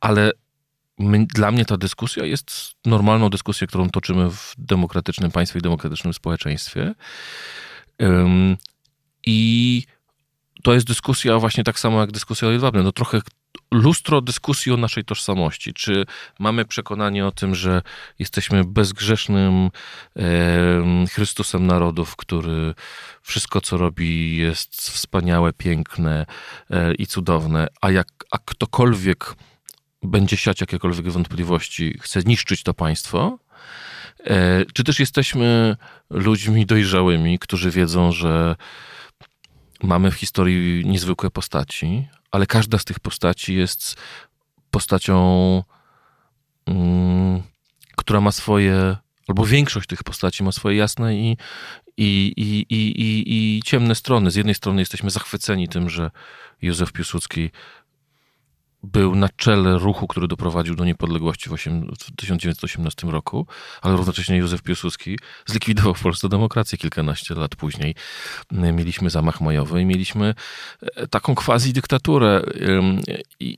ale 0.03 0.31
my, 1.00 1.25
dla 1.25 1.51
mnie 1.51 1.65
ta 1.65 1.77
dyskusja 1.77 2.25
jest 2.25 2.75
normalną 2.86 3.29
dyskusją, 3.29 3.67
którą 3.67 3.89
toczymy 3.89 4.29
w 4.29 4.53
demokratycznym 4.57 5.31
państwie 5.31 5.60
i 5.60 5.62
demokratycznym 5.62 6.13
społeczeństwie. 6.13 6.93
Um, 8.00 8.57
I 9.25 9.83
to 10.63 10.74
jest 10.74 10.88
dyskusja 10.88 11.39
właśnie 11.39 11.63
tak 11.63 11.79
samo 11.79 12.00
jak 12.00 12.12
dyskusja 12.12 12.48
o 12.48 12.51
Jedwabnym. 12.51 12.83
No 12.83 12.91
trochę 12.91 13.22
lustro 13.72 14.22
dyskusji 14.22 14.72
o 14.72 14.77
naszej 14.77 15.05
tożsamości. 15.05 15.74
Czy 15.74 16.05
mamy 16.39 16.65
przekonanie 16.65 17.25
o 17.25 17.31
tym, 17.31 17.55
że 17.55 17.81
jesteśmy 18.19 18.63
bezgrzesznym 18.63 19.69
e, 20.15 21.05
Chrystusem 21.12 21.67
narodów, 21.67 22.15
który 22.15 22.74
wszystko, 23.22 23.62
co 23.62 23.77
robi, 23.77 24.38
jest 24.38 24.75
wspaniałe, 24.75 25.53
piękne 25.53 26.25
e, 26.69 26.93
i 26.93 27.07
cudowne, 27.07 27.67
a 27.81 27.91
jak 27.91 28.07
a 28.31 28.38
ktokolwiek 28.45 29.36
będzie 30.03 30.38
siać 30.38 30.62
jakiekolwiek 30.62 31.10
wątpliwości, 31.10 31.98
chce 32.01 32.19
niszczyć 32.19 32.63
to 32.63 32.74
państwo, 32.74 33.39
e, 34.24 34.65
czy 34.74 34.83
też 34.83 35.00
jesteśmy 35.00 35.77
ludźmi 36.10 36.65
dojrzałymi, 36.65 37.39
którzy 37.39 37.72
wiedzą, 37.72 38.12
że 38.12 38.55
mamy 39.83 40.12
w 40.12 40.15
historii 40.15 40.86
niezwykłe 40.86 41.29
postaci, 41.29 42.07
ale 42.31 42.45
każda 42.45 42.77
z 42.77 42.86
tych 42.86 43.00
postaci 43.00 43.55
jest 43.55 43.95
postacią, 44.72 45.63
mm, 46.65 47.43
która 47.95 48.22
ma 48.22 48.31
swoje, 48.31 48.98
albo 49.27 49.45
większość 49.45 49.88
tych 49.88 50.03
postaci 50.03 50.43
ma 50.43 50.51
swoje 50.51 50.77
jasne 50.77 51.15
i, 51.15 51.38
i, 51.98 52.33
i, 52.38 52.65
i, 52.69 53.24
i, 53.27 53.62
ciemne 53.63 53.95
strony. 53.95 54.31
Z 54.31 54.36
jednej 54.36 54.55
strony 54.55 54.81
jesteśmy 54.81 55.10
zachwyceni 55.10 55.67
tym, 55.67 55.89
że 55.89 56.12
Józef 56.62 56.91
Piłsudski 56.91 57.50
był 58.84 59.16
na 59.16 59.30
czele 59.30 59.78
ruchu, 59.78 60.08
który 60.08 60.28
doprowadził 60.28 60.75
do 60.75 60.86
niepodległości 60.86 61.50
w, 61.50 61.54
8, 61.54 61.92
w 62.00 62.16
1918 62.16 63.08
roku, 63.08 63.48
ale 63.82 63.98
równocześnie 63.98 64.38
Józef 64.38 64.62
Piłsudski 64.62 65.20
zlikwidował 65.46 65.94
w 65.94 66.02
Polsce 66.02 66.30
demokrację 66.30 66.78
kilkanaście 66.78 67.36
lat 67.36 67.56
później. 67.56 67.96
Mieliśmy 68.52 69.10
zamach 69.10 69.42
majowy 69.42 69.82
i 69.82 69.86
mieliśmy 69.86 70.36
e, 70.82 71.08
taką 71.08 71.36
quasi-dyktaturę. 71.36 72.42
I, 73.40 73.58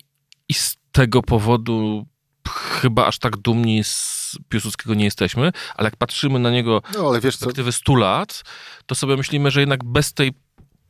I 0.49 0.53
z 0.53 0.77
tego 0.91 1.21
powodu 1.21 2.05
chyba 2.49 3.05
aż 3.05 3.19
tak 3.19 3.37
dumni 3.37 3.83
z 3.83 4.35
Piłsudskiego 4.49 4.93
nie 4.93 5.05
jesteśmy, 5.05 5.51
ale 5.75 5.87
jak 5.87 5.95
patrzymy 5.95 6.39
na 6.39 6.51
niego 6.51 6.81
no, 6.93 7.13
z 7.13 7.21
perspektywy 7.21 7.71
100 7.71 7.95
lat, 7.95 8.43
to 8.85 8.95
sobie 8.95 9.17
myślimy, 9.17 9.51
że 9.51 9.59
jednak 9.59 9.83
bez 9.83 10.13
tej 10.13 10.31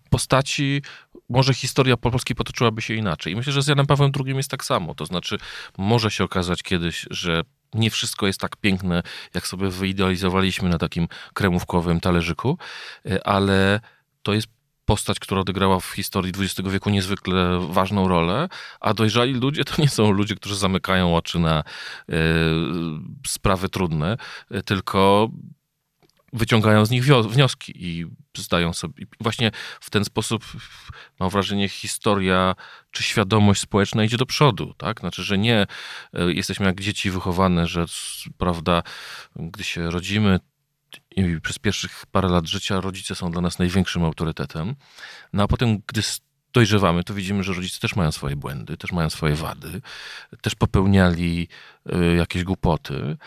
postaci 0.10 0.82
może 1.29 1.53
historia 1.53 1.98
Polski 1.98 2.36
potoczyłaby 2.36 2.82
się 2.82 2.94
inaczej. 2.94 3.34
I 3.34 3.36
myślę, 3.36 3.53
że 3.53 3.62
z 3.62 3.67
Janem 3.67 3.86
Pawłem 3.86 4.12
II 4.25 4.36
jest 4.36 4.51
tak 4.51 4.65
samo. 4.65 4.96
To 4.96 5.05
znaczy, 5.05 5.38
może 5.77 6.12
się 6.12 6.24
okazać 6.24 6.63
kiedyś, 6.63 7.05
że 7.12 7.41
nie 7.74 7.91
wszystko 7.91 8.27
jest 8.27 8.39
tak 8.39 8.55
piękne, 8.55 9.03
jak 9.34 9.48
sobie 9.48 9.70
wyidealizowaliśmy 9.70 10.70
na 10.70 10.77
takim 10.77 11.08
kremówkowym 11.34 12.00
talerzyku, 12.00 12.58
e, 13.05 13.27
ale 13.27 13.79
to 14.24 14.34
jest 14.34 14.48
postać, 14.86 15.20
która 15.20 15.41
odegrała 15.41 15.79
w 15.79 15.86
historii 15.86 16.34
XX 16.38 16.70
wieku 16.70 16.89
niezwykle 16.89 17.67
ważną 17.70 18.08
rolę, 18.08 18.50
a 18.79 18.94
dojrzali 18.94 19.34
ludzie 19.34 19.63
to 19.63 19.82
nie 19.82 19.89
są 19.89 20.12
ludzie, 20.12 20.36
którzy 20.36 20.55
zamykają 20.55 21.15
oczy 21.15 21.39
na 21.39 21.63
y, 22.10 22.13
sprawy 23.27 23.70
trudne, 23.70 24.17
tylko 24.65 25.29
wyciągają 26.36 26.86
z 26.86 26.89
nich 26.89 27.04
wnioski 27.06 27.74
i 27.75 28.06
zdają 28.38 28.74
sobie. 28.74 29.06
Właśnie 29.20 29.51
w 29.80 29.89
ten 29.89 30.06
sposób, 30.06 30.46
mam 31.20 31.30
wrażenie, 31.30 31.70
historia 31.70 32.56
czy 32.92 33.04
świadomość 33.04 33.62
społeczna 33.62 34.04
idzie 34.04 34.18
do 34.18 34.25
przodu. 34.25 34.74
Tak? 34.77 35.00
Znaczy, 35.00 35.24
że 35.24 35.38
nie 35.38 35.68
e, 36.13 36.34
jesteśmy 36.34 36.65
jak 36.65 36.82
dzieci 36.82 37.12
wychowane, 37.12 37.68
że 37.68 37.86
prawda, 38.38 38.84
gdy 39.36 39.63
się 39.63 39.92
rodzimy, 39.92 40.39
i 41.15 41.42
przez 41.42 41.60
pierwszych 41.60 42.06
parę 42.12 42.30
lat 42.30 42.48
życia 42.48 42.82
rodzice 42.82 43.15
są 43.15 43.32
dla 43.32 43.42
nas 43.42 43.60
największym 43.60 44.04
autorytetem. 44.04 44.75
No 45.34 45.44
a 45.44 45.48
potem, 45.48 45.77
gdy 45.88 46.01
dojrzewamy, 46.54 47.04
to 47.04 47.13
widzimy, 47.13 47.44
że 47.44 47.54
rodzice 47.54 47.80
też 47.80 47.96
mają 47.96 48.12
swoje 48.12 48.36
błędy, 48.36 48.77
też 48.77 48.92
mają 48.92 49.10
swoje 49.10 49.36
wady, 49.36 49.82
też 50.42 50.56
popełniali 50.56 51.48
y, 51.94 52.15
jakieś 52.15 52.44
głupoty. 52.44 53.18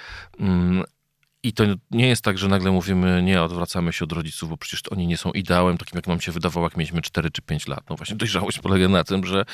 I 1.42 1.52
to 1.52 1.64
nie 1.90 2.08
jest 2.08 2.22
tak, 2.22 2.38
że 2.38 2.48
nagle 2.48 2.70
mówimy, 2.70 3.22
nie, 3.22 3.42
odwracamy 3.42 3.92
się 3.92 4.04
od 4.04 4.12
rodziców, 4.12 4.50
bo 4.50 4.56
przecież 4.56 4.82
oni 4.90 5.06
nie 5.06 5.16
są 5.16 5.30
ideałem, 5.30 5.78
takim 5.78 5.96
jak 5.96 6.06
nam 6.06 6.20
się 6.20 6.32
wydawało, 6.32 6.66
jak 6.66 6.76
mieliśmy 6.76 7.02
4 7.02 7.30
czy 7.30 7.42
5 7.42 7.68
lat. 7.68 7.90
No 7.90 7.96
właśnie 7.96 8.16
dojrzałość 8.16 8.58
polega 8.58 8.88
na 8.88 9.04
tym, 9.04 9.26
że 9.26 9.44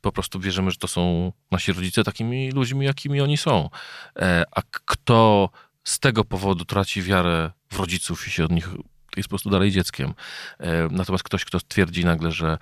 po 0.00 0.12
prostu 0.12 0.38
bierzemy, 0.38 0.70
że 0.70 0.76
to 0.76 0.88
są 0.88 1.32
nasi 1.50 1.72
rodzice 1.72 2.04
takimi 2.04 2.52
ludźmi, 2.52 2.86
jakimi 2.86 3.20
oni 3.20 3.36
są. 3.36 3.70
E, 4.16 4.44
a 4.50 4.62
kto 4.70 5.50
z 5.84 5.98
tego 5.98 6.24
powodu 6.24 6.64
traci 6.64 7.02
wiarę 7.02 7.50
w 7.72 7.78
rodziców 7.78 8.28
i 8.28 8.30
się 8.30 8.44
od 8.44 8.50
nich 8.50 8.68
jest 9.16 9.28
po 9.28 9.30
prostu 9.30 9.50
dalej 9.50 9.70
dzieckiem. 9.70 10.14
E, 10.58 10.88
natomiast 10.90 11.24
ktoś, 11.24 11.44
kto 11.44 11.60
twierdzi 11.60 12.04
nagle, 12.04 12.32
że 12.32 12.58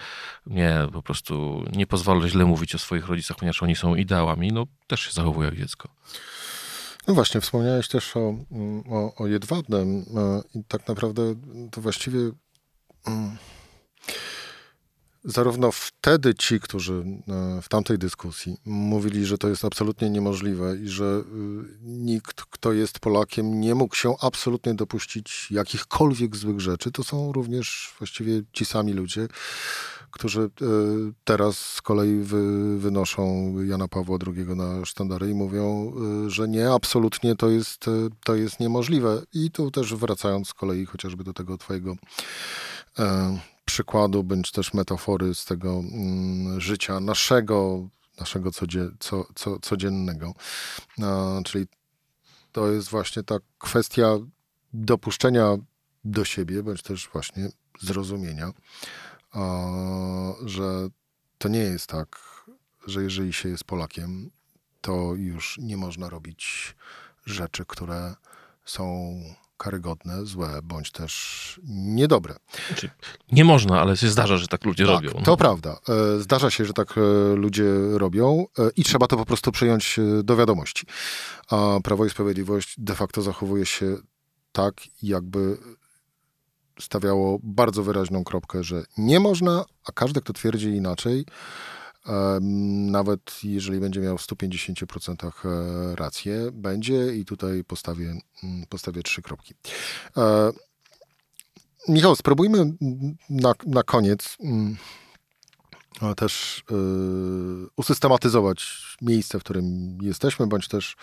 nie, 0.47 0.79
po 0.93 1.03
prostu 1.03 1.65
nie 1.73 1.87
pozwolę 1.87 2.29
źle 2.29 2.45
mówić 2.45 2.75
o 2.75 2.79
swoich 2.79 3.07
rodzicach, 3.07 3.37
ponieważ 3.37 3.63
oni 3.63 3.77
są 3.77 3.95
ideałami, 3.95 4.53
no 4.53 4.67
też 4.87 5.01
się 5.01 5.13
zachowuje 5.13 5.49
jak 5.49 5.59
dziecko. 5.59 5.89
No 7.07 7.15
właśnie, 7.15 7.41
wspomniałeś 7.41 7.89
też 7.89 8.17
o, 8.17 8.35
o, 8.91 9.15
o 9.15 9.27
Jedwabnem 9.27 10.05
e, 10.17 10.43
i 10.55 10.65
tak 10.65 10.89
naprawdę 10.89 11.35
to 11.71 11.81
właściwie 11.81 12.19
mm, 13.07 13.37
zarówno 15.25 15.73
wtedy 15.73 16.35
ci, 16.35 16.61
którzy 16.61 17.05
e, 17.29 17.63
w 17.63 17.69
tamtej 17.69 17.99
dyskusji 17.99 18.57
mówili, 18.65 19.27
że 19.27 19.39
to 19.39 19.49
jest 19.49 19.65
absolutnie 19.65 20.11
niemożliwe 20.11 20.77
i 20.77 20.89
że 20.89 21.05
y, 21.05 21.25
nikt, 21.83 22.43
kto 22.51 22.73
jest 22.73 22.99
Polakiem, 22.99 23.61
nie 23.61 23.75
mógł 23.75 23.95
się 23.95 24.15
absolutnie 24.21 24.75
dopuścić 24.75 25.49
jakichkolwiek 25.51 26.37
złych 26.37 26.61
rzeczy, 26.61 26.93
to 26.93 27.05
są 27.05 27.33
również 27.33 27.95
właściwie 27.99 28.43
ci 28.53 28.65
sami 28.65 28.93
ludzie, 28.93 29.29
którzy 30.11 30.41
e, 30.43 30.49
teraz 31.25 31.59
z 31.59 31.83
kolei 31.83 32.17
wy, 32.17 32.79
wynoszą 32.79 33.55
Jana 33.63 33.89
Pawła 33.89 34.19
II 34.27 34.57
na 34.57 34.85
sztandary 34.85 35.31
i 35.31 35.35
mówią, 35.35 35.93
e, 36.27 36.31
że 36.31 36.49
nie, 36.49 36.73
absolutnie 36.73 37.37
to 37.37 37.51
jest, 37.51 37.85
to 38.25 38.35
jest 38.35 38.61
niemożliwe. 38.61 39.23
I 39.33 39.51
tu 39.51 39.71
też 39.71 39.95
wracając 39.95 40.49
z 40.49 40.55
kolei 40.55 40.87
chociażby 40.87 41.25
do 41.25 41.33
tego 41.33 41.59
twojego 41.59 41.97
przykładu, 43.65 44.25
bądź 44.25 44.51
też 44.53 44.75
metafory 44.75 45.35
z 45.35 45.45
tego 45.45 45.71
mm, 45.71 46.61
życia 46.61 47.01
naszego, 47.01 47.89
naszego 48.21 48.51
codzie, 48.53 48.89
co, 49.01 49.27
co, 49.35 49.59
codziennego. 49.61 50.35
Czyli 51.45 51.67
to 52.53 52.73
jest 52.73 52.89
właśnie 52.89 53.23
ta 53.23 53.39
kwestia 53.59 54.19
dopuszczenia 54.73 55.57
do 56.05 56.25
siebie, 56.25 56.63
bądź 56.63 56.83
też 56.83 57.09
właśnie 57.13 57.49
zrozumienia, 57.81 58.53
że 60.45 60.89
to 61.39 61.49
nie 61.49 61.59
jest 61.59 61.87
tak, 61.87 62.19
że 62.87 63.03
jeżeli 63.03 63.33
się 63.33 63.49
jest 63.49 63.65
Polakiem, 63.65 64.31
to 64.81 65.15
już 65.15 65.59
nie 65.59 65.77
można 65.77 66.09
robić 66.09 66.75
rzeczy, 67.27 67.65
które 67.65 68.15
są 68.65 69.15
karygodne, 69.57 70.27
złe, 70.27 70.61
bądź 70.63 70.91
też 70.91 71.61
niedobre. 71.69 72.37
Znaczy, 72.69 72.91
nie 73.33 73.45
można, 73.45 73.81
ale 73.81 73.97
się 73.97 74.09
zdarza, 74.09 74.37
że 74.37 74.47
tak 74.47 74.65
ludzie 74.65 74.87
tak, 74.87 74.95
robią. 74.95 75.11
No. 75.15 75.23
To 75.23 75.37
prawda. 75.37 75.79
E, 75.89 76.21
zdarza 76.21 76.51
się, 76.51 76.65
że 76.65 76.73
tak 76.73 76.95
e, 76.99 77.01
ludzie 77.37 77.65
robią 77.93 78.47
e, 78.59 78.71
i 78.77 78.85
trzeba 78.85 79.07
to 79.07 79.17
po 79.17 79.25
prostu 79.25 79.53
przyjąć 79.53 80.01
do 80.25 80.37
wiadomości. 80.37 80.87
A 81.51 81.79
Prawo 81.85 82.05
i 82.05 82.11
Sprawiedliwość 82.11 82.75
de 82.79 82.95
facto 82.95 83.23
zachowuje 83.23 83.67
się 83.67 83.97
tak, 84.53 84.75
jakby 85.03 85.59
stawiało 86.81 87.39
bardzo 87.43 87.83
wyraźną 87.83 88.25
kropkę, 88.25 88.65
że 88.65 88.85
nie 88.99 89.21
można, 89.21 89.65
a 89.89 89.93
każdy, 89.93 90.21
kto 90.21 90.33
twierdzi 90.33 90.69
inaczej, 90.69 91.27
nawet 92.91 93.21
jeżeli 93.43 93.81
będzie 93.81 94.01
miał 94.01 94.19
w 94.19 94.27
150% 94.27 95.31
e, 95.45 95.97
rację, 95.97 96.51
będzie 96.53 97.17
i 97.17 97.25
tutaj 97.25 97.65
postawię, 97.65 98.21
mm, 98.43 98.67
postawię 98.69 99.03
trzy 99.03 99.23
kropki. 99.23 99.55
E, 100.17 100.53
Michał, 101.89 102.17
spróbujmy 102.17 102.73
na, 103.31 103.55
na 103.67 103.83
koniec 103.83 104.37
mm, 104.41 104.77
też 106.17 106.65
yy, 106.71 107.69
usystematyzować 107.77 108.87
miejsce, 109.03 109.39
w 109.39 109.43
którym 109.43 109.99
jesteśmy, 110.03 110.47
bądź 110.47 110.69
też 110.69 110.97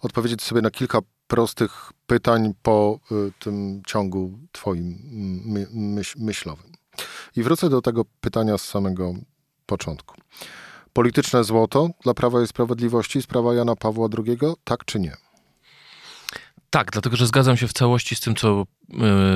odpowiedzieć 0.00 0.42
sobie 0.42 0.62
na 0.62 0.70
kilka 0.70 0.98
prostych 1.26 1.92
pytań 2.06 2.54
po 2.62 2.98
y, 3.12 3.32
tym 3.38 3.82
ciągu 3.86 4.38
Twoim 4.52 4.98
my, 5.44 5.66
myśl, 5.72 6.18
myślowym. 6.20 6.72
I 7.36 7.42
wrócę 7.42 7.68
do 7.68 7.82
tego 7.82 8.04
pytania 8.20 8.58
z 8.58 8.64
samego 8.64 9.14
początku. 9.66 10.14
Polityczne 10.92 11.44
złoto 11.44 11.88
dla 12.02 12.14
Prawa 12.14 12.42
i 12.42 12.46
Sprawiedliwości, 12.46 13.22
sprawa 13.22 13.54
Jana 13.54 13.76
Pawła 13.76 14.08
II, 14.18 14.38
tak 14.64 14.84
czy 14.84 15.00
nie? 15.00 15.16
Tak, 16.70 16.90
dlatego 16.90 17.16
że 17.16 17.26
zgadzam 17.26 17.56
się 17.56 17.68
w 17.68 17.72
całości 17.72 18.16
z 18.16 18.20
tym, 18.20 18.34
co 18.34 18.66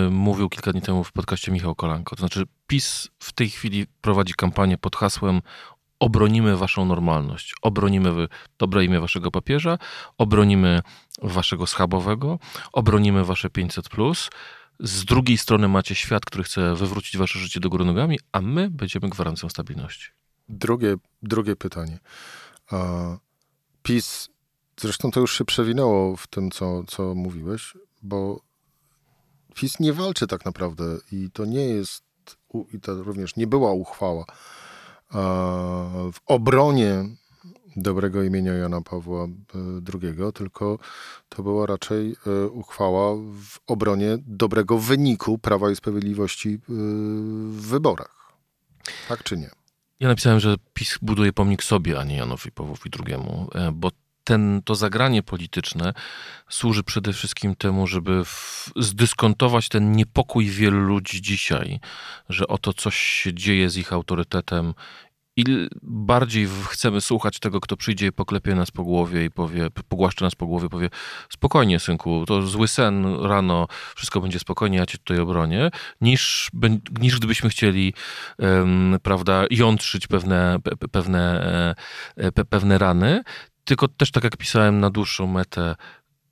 y, 0.06 0.10
mówił 0.10 0.48
kilka 0.48 0.72
dni 0.72 0.82
temu 0.82 1.04
w 1.04 1.12
podcaście 1.12 1.52
Michał 1.52 1.74
Kolanko. 1.74 2.16
To 2.16 2.20
znaczy, 2.20 2.44
PiS 2.66 3.08
w 3.18 3.32
tej 3.32 3.50
chwili 3.50 3.86
prowadzi 4.00 4.34
kampanię 4.34 4.78
pod 4.78 4.96
hasłem 4.96 5.40
obronimy 6.00 6.56
waszą 6.56 6.84
normalność, 6.84 7.54
obronimy 7.62 8.28
dobre 8.58 8.84
imię 8.84 9.00
waszego 9.00 9.30
papieża, 9.30 9.78
obronimy 10.18 10.82
waszego 11.22 11.66
schabowego, 11.66 12.38
obronimy 12.72 13.24
wasze 13.24 13.50
500. 13.50 13.88
Z 14.80 15.04
drugiej 15.04 15.38
strony 15.38 15.68
macie 15.68 15.94
świat, 15.94 16.24
który 16.24 16.44
chce 16.44 16.74
wywrócić 16.74 17.16
wasze 17.16 17.38
życie 17.38 17.60
do 17.60 17.68
góry 17.68 17.84
nogami, 17.84 18.18
a 18.32 18.40
my 18.40 18.70
będziemy 18.70 19.08
gwarancją 19.08 19.48
stabilności. 19.48 20.10
Drugie, 20.48 20.96
drugie 21.22 21.56
pytanie. 21.56 21.98
PiS, 23.82 24.28
zresztą 24.80 25.10
to 25.10 25.20
już 25.20 25.38
się 25.38 25.44
przewinęło 25.44 26.16
w 26.16 26.26
tym, 26.26 26.50
co, 26.50 26.84
co 26.84 27.14
mówiłeś, 27.14 27.76
bo 28.02 28.40
PiS 29.54 29.80
nie 29.80 29.92
walczy 29.92 30.26
tak 30.26 30.44
naprawdę 30.44 30.84
i 31.12 31.30
to 31.32 31.44
nie 31.44 31.64
jest, 31.64 32.04
i 32.74 32.80
to 32.80 33.02
również 33.02 33.36
nie 33.36 33.46
była 33.46 33.72
uchwała 33.72 34.24
w 36.12 36.20
obronie 36.26 37.04
dobrego 37.76 38.22
imienia 38.22 38.52
Jana 38.52 38.80
Pawła 38.80 39.24
e, 39.24 39.28
II, 40.02 40.32
tylko 40.34 40.78
to 41.28 41.42
była 41.42 41.66
raczej 41.66 42.16
e, 42.26 42.46
uchwała 42.46 43.16
w 43.16 43.58
obronie 43.66 44.18
dobrego 44.18 44.78
wyniku 44.78 45.38
Prawa 45.38 45.70
i 45.70 45.76
Sprawiedliwości 45.76 46.48
e, 46.54 46.58
w 46.66 47.60
wyborach. 47.60 48.32
Tak 49.08 49.22
czy 49.22 49.36
nie? 49.36 49.50
Ja 50.00 50.08
napisałem, 50.08 50.40
że 50.40 50.56
PiS 50.74 50.98
buduje 51.02 51.32
pomnik 51.32 51.62
sobie, 51.62 52.00
a 52.00 52.04
nie 52.04 52.16
Janowi 52.16 52.52
Pawłowi 52.52 52.90
II, 53.06 53.16
bo 53.72 53.90
ten, 54.30 54.62
to 54.64 54.74
zagranie 54.74 55.22
polityczne 55.22 55.92
służy 56.48 56.82
przede 56.82 57.12
wszystkim 57.12 57.54
temu, 57.56 57.86
żeby 57.86 58.24
w, 58.24 58.70
zdyskontować 58.76 59.68
ten 59.68 59.92
niepokój 59.92 60.46
wielu 60.46 60.80
ludzi 60.80 61.22
dzisiaj, 61.22 61.80
że 62.28 62.48
oto 62.48 62.72
coś 62.72 62.96
się 62.96 63.34
dzieje 63.34 63.70
z 63.70 63.76
ich 63.76 63.92
autorytetem 63.92 64.74
i 65.36 65.68
bardziej 65.82 66.48
chcemy 66.68 67.00
słuchać 67.00 67.38
tego, 67.38 67.60
kto 67.60 67.76
przyjdzie 67.76 68.06
i 68.06 68.12
poklepie 68.12 68.54
nas 68.54 68.70
po 68.70 68.84
głowie 68.84 69.24
i 69.24 69.30
powie, 69.30 69.70
pogłaszcze 69.88 70.24
nas 70.24 70.34
po 70.34 70.46
głowie, 70.46 70.68
powie 70.68 70.90
spokojnie 71.28 71.80
synku, 71.80 72.24
to 72.26 72.42
zły 72.42 72.68
sen 72.68 73.14
rano, 73.22 73.66
wszystko 73.96 74.20
będzie 74.20 74.38
spokojnie, 74.38 74.78
ja 74.78 74.86
cię 74.86 74.98
tutaj 74.98 75.18
obronię, 75.18 75.70
niż, 76.00 76.50
niż 77.00 77.18
gdybyśmy 77.18 77.50
chcieli 77.50 77.94
um, 78.38 78.96
prawda, 79.02 79.44
jątrzyć 79.50 80.06
pewne, 80.06 80.58
pewne, 80.92 81.74
e, 82.16 82.32
pe, 82.32 82.44
pewne 82.44 82.78
rany, 82.78 83.22
tylko 83.70 83.88
też 83.88 84.10
tak 84.10 84.24
jak 84.24 84.36
pisałem 84.36 84.80
na 84.80 84.90
dłuższą 84.90 85.26
metę, 85.26 85.76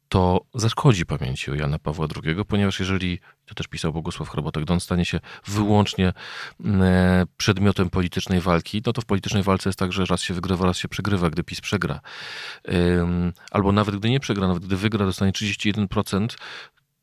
to 0.08 0.40
zaszkodzi 0.54 1.06
pamięci 1.06 1.50
o 1.50 1.54
Jana 1.54 1.78
Pawła 1.78 2.06
II, 2.24 2.36
ponieważ 2.48 2.80
jeżeli, 2.80 3.18
to 3.46 3.54
też 3.54 3.66
pisał 3.66 3.92
Bogusław 3.92 4.28
Chrobotek, 4.28 4.70
on 4.70 4.80
stanie 4.80 5.04
się 5.04 5.20
wyłącznie 5.46 6.12
mm, 6.60 6.82
e, 6.82 7.26
przedmiotem 7.36 7.90
politycznej 7.90 8.40
walki, 8.40 8.82
no 8.86 8.92
to 8.92 9.00
w 9.02 9.04
politycznej 9.04 9.42
walce 9.42 9.68
jest 9.68 9.78
tak, 9.78 9.92
że 9.92 10.04
raz 10.04 10.22
się 10.22 10.34
wygrywa, 10.34 10.66
raz 10.66 10.78
się 10.78 10.88
przegrywa, 10.88 11.30
gdy 11.30 11.44
PiS 11.44 11.60
przegra. 11.60 12.00
Albo 13.50 13.72
nawet 13.72 13.96
gdy 13.96 14.10
nie 14.10 14.20
przegra, 14.20 14.48
nawet 14.48 14.66
gdy 14.66 14.76
wygra, 14.76 15.06
dostanie 15.06 15.32
31%, 15.32 16.26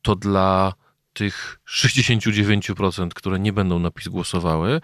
to 0.02 0.16
dla 0.16 0.72
tych 1.12 1.60
69%, 1.68 3.08
które 3.08 3.38
nie 3.38 3.52
będą 3.52 3.78
na 3.78 3.90
PiS 3.90 4.08
głosowały, 4.08 4.80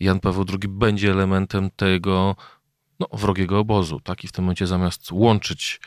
Jan 0.00 0.20
Paweł 0.20 0.44
II 0.48 0.68
będzie 0.68 1.10
elementem 1.10 1.70
tego 1.76 2.36
no, 3.00 3.08
wrogiego 3.12 3.58
obozu. 3.58 4.00
Tak? 4.00 4.24
I 4.24 4.28
w 4.28 4.32
tym 4.32 4.44
momencie 4.44 4.66
zamiast 4.66 5.12
łączyć 5.12 5.80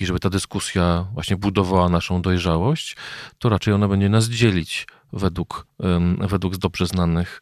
i 0.00 0.06
żeby 0.06 0.20
ta 0.20 0.30
dyskusja 0.30 1.06
właśnie 1.12 1.36
budowała 1.36 1.88
naszą 1.88 2.22
dojrzałość, 2.22 2.96
to 3.38 3.48
raczej 3.48 3.74
ona 3.74 3.88
będzie 3.88 4.08
nas 4.08 4.24
dzielić 4.24 4.86
według, 5.12 5.66
według 6.28 6.56
dobrze 6.56 6.86
znanych 6.86 7.40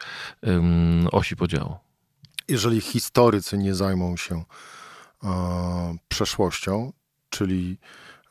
osi 1.12 1.36
podziału. 1.36 1.76
Jeżeli 2.48 2.80
historycy 2.80 3.58
nie 3.58 3.74
zajmą 3.74 4.16
się 4.16 4.44
e, 5.24 5.96
przeszłością, 6.08 6.92
czyli 7.30 7.78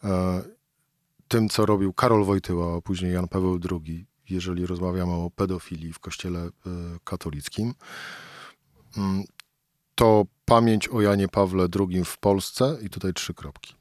e, 0.04 0.42
tym, 1.28 1.50
co 1.50 1.66
robił 1.66 1.94
Karol 1.94 2.26
Wojtyła, 2.26 2.78
a 2.78 2.82
później 2.82 3.14
Jan 3.14 3.28
Paweł 3.28 3.60
II, 3.72 4.06
jeżeli 4.30 4.66
rozmawiamy 4.66 5.12
o 5.12 5.30
pedofilii 5.36 5.94
w 5.94 6.00
kościele 6.00 6.40
e, 6.40 6.50
katolickim, 7.04 7.74
mm, 8.98 9.24
to 9.96 10.26
pamięć 10.46 10.88
o 10.88 11.02
Janie 11.02 11.28
Pawle 11.28 11.68
II 11.80 12.06
w 12.06 12.18
Polsce 12.18 12.78
i 12.82 12.90
tutaj 12.90 13.14
trzy 13.14 13.34
kropki. 13.34 13.74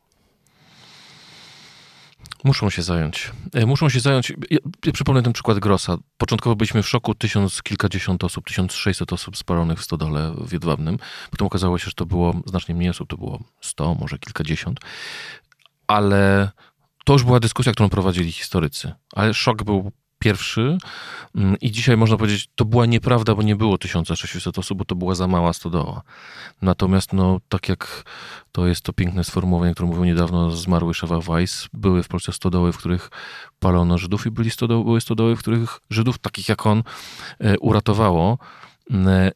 Muszą 2.44 2.70
się 2.70 2.82
zająć. 2.82 3.32
E, 3.54 3.66
muszą 3.66 3.88
się 3.88 4.00
zająć. 4.00 4.30
Ja, 4.50 4.58
ja 4.86 4.92
przypomnę 4.92 5.22
ten 5.22 5.32
przykład 5.32 5.58
Grossa. 5.58 5.96
Początkowo 6.18 6.56
byliśmy 6.56 6.82
w 6.82 6.88
szoku, 6.88 7.14
tysiąc 7.14 7.62
kilkadziesiąt 7.62 8.24
osób, 8.24 8.46
tysiąc 8.46 8.72
sześćset 8.72 9.12
osób 9.12 9.36
spalonych 9.36 9.78
w 9.78 9.84
stodole 9.84 10.34
w 10.38 10.52
Jedwabnym. 10.52 10.98
Potem 11.30 11.46
okazało 11.46 11.78
się, 11.78 11.84
że 11.84 11.92
to 11.92 12.06
było 12.06 12.34
znacznie 12.46 12.74
mniej 12.74 12.90
osób, 12.90 13.08
to 13.08 13.16
było 13.16 13.38
sto, 13.60 13.94
może 13.94 14.18
kilkadziesiąt. 14.18 14.80
Ale 15.86 16.50
to 17.04 17.12
już 17.12 17.24
była 17.24 17.40
dyskusja, 17.40 17.72
którą 17.72 17.88
prowadzili 17.88 18.32
historycy. 18.32 18.92
Ale 19.12 19.34
szok 19.34 19.62
był 19.62 19.92
pierwszy 20.20 20.78
mm, 21.34 21.56
i 21.60 21.70
dzisiaj 21.70 21.96
można 21.96 22.16
powiedzieć, 22.16 22.48
to 22.54 22.64
była 22.64 22.86
nieprawda, 22.86 23.34
bo 23.34 23.42
nie 23.42 23.56
było 23.56 23.78
1600 23.78 24.58
osób, 24.58 24.78
bo 24.78 24.84
to 24.84 24.94
była 24.94 25.14
za 25.14 25.26
mała 25.26 25.52
stodoła. 25.52 26.02
Natomiast, 26.62 27.12
no, 27.12 27.40
tak 27.48 27.68
jak 27.68 28.04
to 28.52 28.66
jest 28.66 28.82
to 28.82 28.92
piękne 28.92 29.24
sformułowanie, 29.24 29.72
które 29.72 29.88
mówił 29.88 30.04
niedawno 30.04 30.50
zmarły 30.50 30.94
Szewa 30.94 31.20
Weiss, 31.20 31.68
były 31.72 32.02
w 32.02 32.08
Polsce 32.08 32.32
stodoły, 32.32 32.72
w 32.72 32.76
których 32.76 33.10
palono 33.58 33.98
Żydów 33.98 34.26
i 34.26 34.30
byli 34.30 34.50
stodoły, 34.50 34.84
były 34.84 35.00
stodoły, 35.00 35.36
w 35.36 35.38
których 35.38 35.80
Żydów, 35.90 36.18
takich 36.18 36.48
jak 36.48 36.66
on, 36.66 36.82
e, 37.38 37.58
uratowało. 37.58 38.38
Mm, 38.90 39.30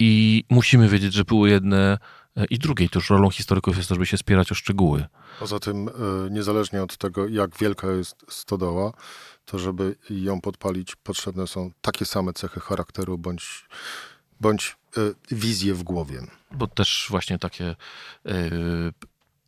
I 0.00 0.44
musimy 0.50 0.88
wiedzieć, 0.88 1.14
że 1.14 1.24
były 1.24 1.50
jedne 1.50 1.98
e, 2.36 2.44
i 2.44 2.58
drugie. 2.58 2.88
To 2.88 2.98
już 2.98 3.10
rolą 3.10 3.30
historyków 3.30 3.76
jest 3.76 3.88
to, 3.88 3.94
żeby 3.94 4.06
się 4.06 4.16
spierać 4.16 4.52
o 4.52 4.54
szczegóły. 4.54 5.04
Poza 5.40 5.58
tym, 5.58 5.88
e, 5.88 5.92
niezależnie 6.30 6.82
od 6.82 6.96
tego, 6.96 7.28
jak 7.28 7.58
wielka 7.58 7.86
jest 7.86 8.24
stodoła, 8.28 8.92
to 9.50 9.58
żeby 9.58 9.96
ją 10.10 10.40
podpalić, 10.40 10.96
potrzebne 10.96 11.46
są 11.46 11.70
takie 11.80 12.04
same 12.04 12.32
cechy 12.32 12.60
charakteru 12.60 13.18
bądź, 13.18 13.64
bądź 14.40 14.76
y, 14.96 15.14
wizje 15.30 15.74
w 15.74 15.82
głowie. 15.82 16.20
Bo 16.50 16.66
też 16.66 17.06
właśnie 17.10 17.38
takie 17.38 17.76
y, 18.26 18.32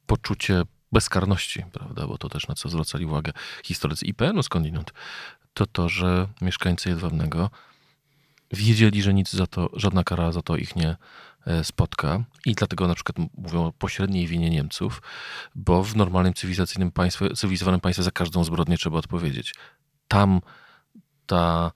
poczucie 0.06 0.62
bezkarności, 0.92 1.64
prawda, 1.72 2.06
bo 2.06 2.18
to 2.18 2.28
też 2.28 2.48
na 2.48 2.54
co 2.54 2.68
zwracali 2.68 3.06
uwagę 3.06 3.32
historycy 3.64 4.06
IPN-u 4.06 4.42
skądinąd, 4.42 4.92
to 5.54 5.66
to, 5.66 5.88
że 5.88 6.28
mieszkańcy 6.40 6.88
Jedwabnego 6.88 7.50
wiedzieli, 8.52 9.02
że 9.02 9.14
nic 9.14 9.32
za 9.32 9.46
to, 9.46 9.70
żadna 9.72 10.04
kara 10.04 10.32
za 10.32 10.42
to 10.42 10.56
ich 10.56 10.76
nie 10.76 10.96
e, 11.46 11.64
spotka. 11.64 12.24
I 12.46 12.54
dlatego 12.54 12.88
na 12.88 12.94
przykład 12.94 13.28
mówią 13.34 13.66
o 13.66 13.72
pośredniej 13.72 14.26
winie 14.26 14.50
Niemców, 14.50 15.02
bo 15.54 15.82
w 15.84 15.96
normalnym 15.96 16.34
cywilizacyjnym 16.34 16.90
państwie, 16.90 17.30
cywilizowanym 17.30 17.80
państwie 17.80 18.02
za 18.02 18.10
każdą 18.10 18.44
zbrodnię 18.44 18.78
trzeba 18.78 18.98
odpowiedzieć 18.98 19.54
tam 20.10 20.40
ta 21.26 21.72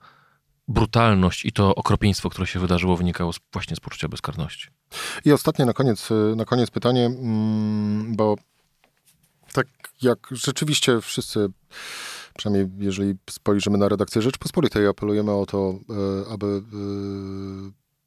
brutalność 0.67 1.45
i 1.45 1.51
to 1.51 1.75
okropieństwo, 1.75 2.29
które 2.29 2.47
się 2.47 2.59
wydarzyło, 2.59 2.97
wynikało 2.97 3.31
właśnie 3.53 3.75
z 3.75 3.79
poczucia 3.79 4.07
bezkarności. 4.07 4.67
I 5.25 5.31
ostatnie 5.31 5.65
na 5.65 5.73
koniec, 5.73 6.09
na 6.35 6.45
koniec 6.45 6.71
pytanie, 6.71 7.05
mm, 7.05 8.15
bo 8.15 8.35
tak 9.53 9.67
jak 10.01 10.19
rzeczywiście 10.31 11.01
wszyscy, 11.01 11.47
przynajmniej 12.37 12.85
jeżeli 12.85 13.15
spojrzymy 13.29 13.77
na 13.77 13.89
redakcję 13.89 14.21
Rzeczpospolitej, 14.21 14.87
apelujemy 14.87 15.31
o 15.31 15.45
to, 15.45 15.79
e, 15.89 16.33
aby 16.33 16.45
e, 16.45 16.61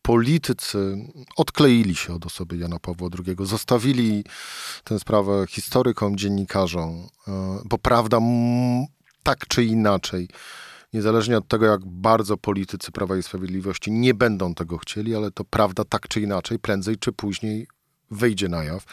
politycy 0.03 0.97
odkleili 1.37 1.95
się 1.95 2.15
od 2.15 2.27
osoby 2.27 2.57
Jana 2.57 2.79
Pawła 2.79 3.09
II, 3.27 3.37
zostawili 3.47 4.25
tę 4.85 4.99
sprawę 4.99 5.45
historykom, 5.49 6.17
dziennikarzom, 6.17 7.09
e, 7.29 7.59
bo 7.65 7.79
prawda 7.79 8.19
tak 9.29 9.47
czy 9.47 9.65
inaczej, 9.65 10.29
niezależnie 10.93 11.39
od 11.39 11.49
tego, 11.49 11.67
jak 11.67 11.87
bardzo 11.87 12.37
politycy 12.37 12.93
Prawa 12.93 13.17
i 13.17 13.23
Sprawiedliwości 13.23 13.93
nie 13.93 14.15
będą 14.15 14.55
tego 14.55 14.79
chcieli, 14.79 15.15
ale 15.15 15.31
to 15.31 15.45
prawda 15.45 15.85
tak 15.85 16.09
czy 16.09 16.21
inaczej, 16.21 16.59
prędzej 16.59 16.97
czy 16.97 17.13
później 17.13 17.67
wyjdzie 18.11 18.49
na 18.49 18.65
jaw. 18.65 18.85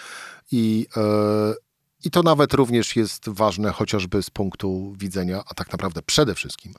I, 0.52 0.88
yy, 0.96 1.56
i 2.06 2.12
to 2.12 2.24
nawet 2.24 2.54
również 2.54 2.96
jest 2.96 3.30
ważne 3.30 3.72
chociażby 3.72 4.24
z 4.24 4.30
punktu 4.30 4.94
widzenia, 4.98 5.44
a 5.50 5.54
tak 5.54 5.72
naprawdę 5.72 6.02
przede 6.02 6.36
wszystkim 6.36 6.74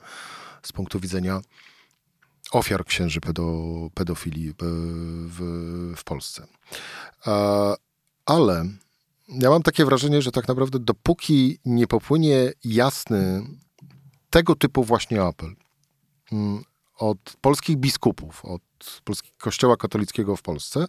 z 0.63 0.71
punktu 0.71 0.99
widzenia 0.99 1.41
ofiar 2.51 2.85
księży 2.85 3.21
pedo, 3.21 3.63
pedofilii 3.93 4.53
w, 4.59 5.37
w 5.97 6.03
Polsce. 6.03 6.47
E, 7.27 7.73
ale 8.25 8.65
ja 9.27 9.49
mam 9.49 9.63
takie 9.63 9.85
wrażenie, 9.85 10.21
że 10.21 10.31
tak 10.31 10.47
naprawdę 10.47 10.79
dopóki 10.79 11.59
nie 11.65 11.87
popłynie 11.87 12.51
jasny 12.63 13.43
tego 14.29 14.55
typu 14.55 14.83
właśnie 14.83 15.23
apel 15.23 15.55
mm, 16.31 16.63
od 16.97 17.17
polskich 17.41 17.77
biskupów, 17.77 18.45
od 18.45 18.61
polskiego 19.03 19.35
kościoła 19.39 19.77
katolickiego 19.77 20.35
w 20.35 20.41
Polsce, 20.41 20.85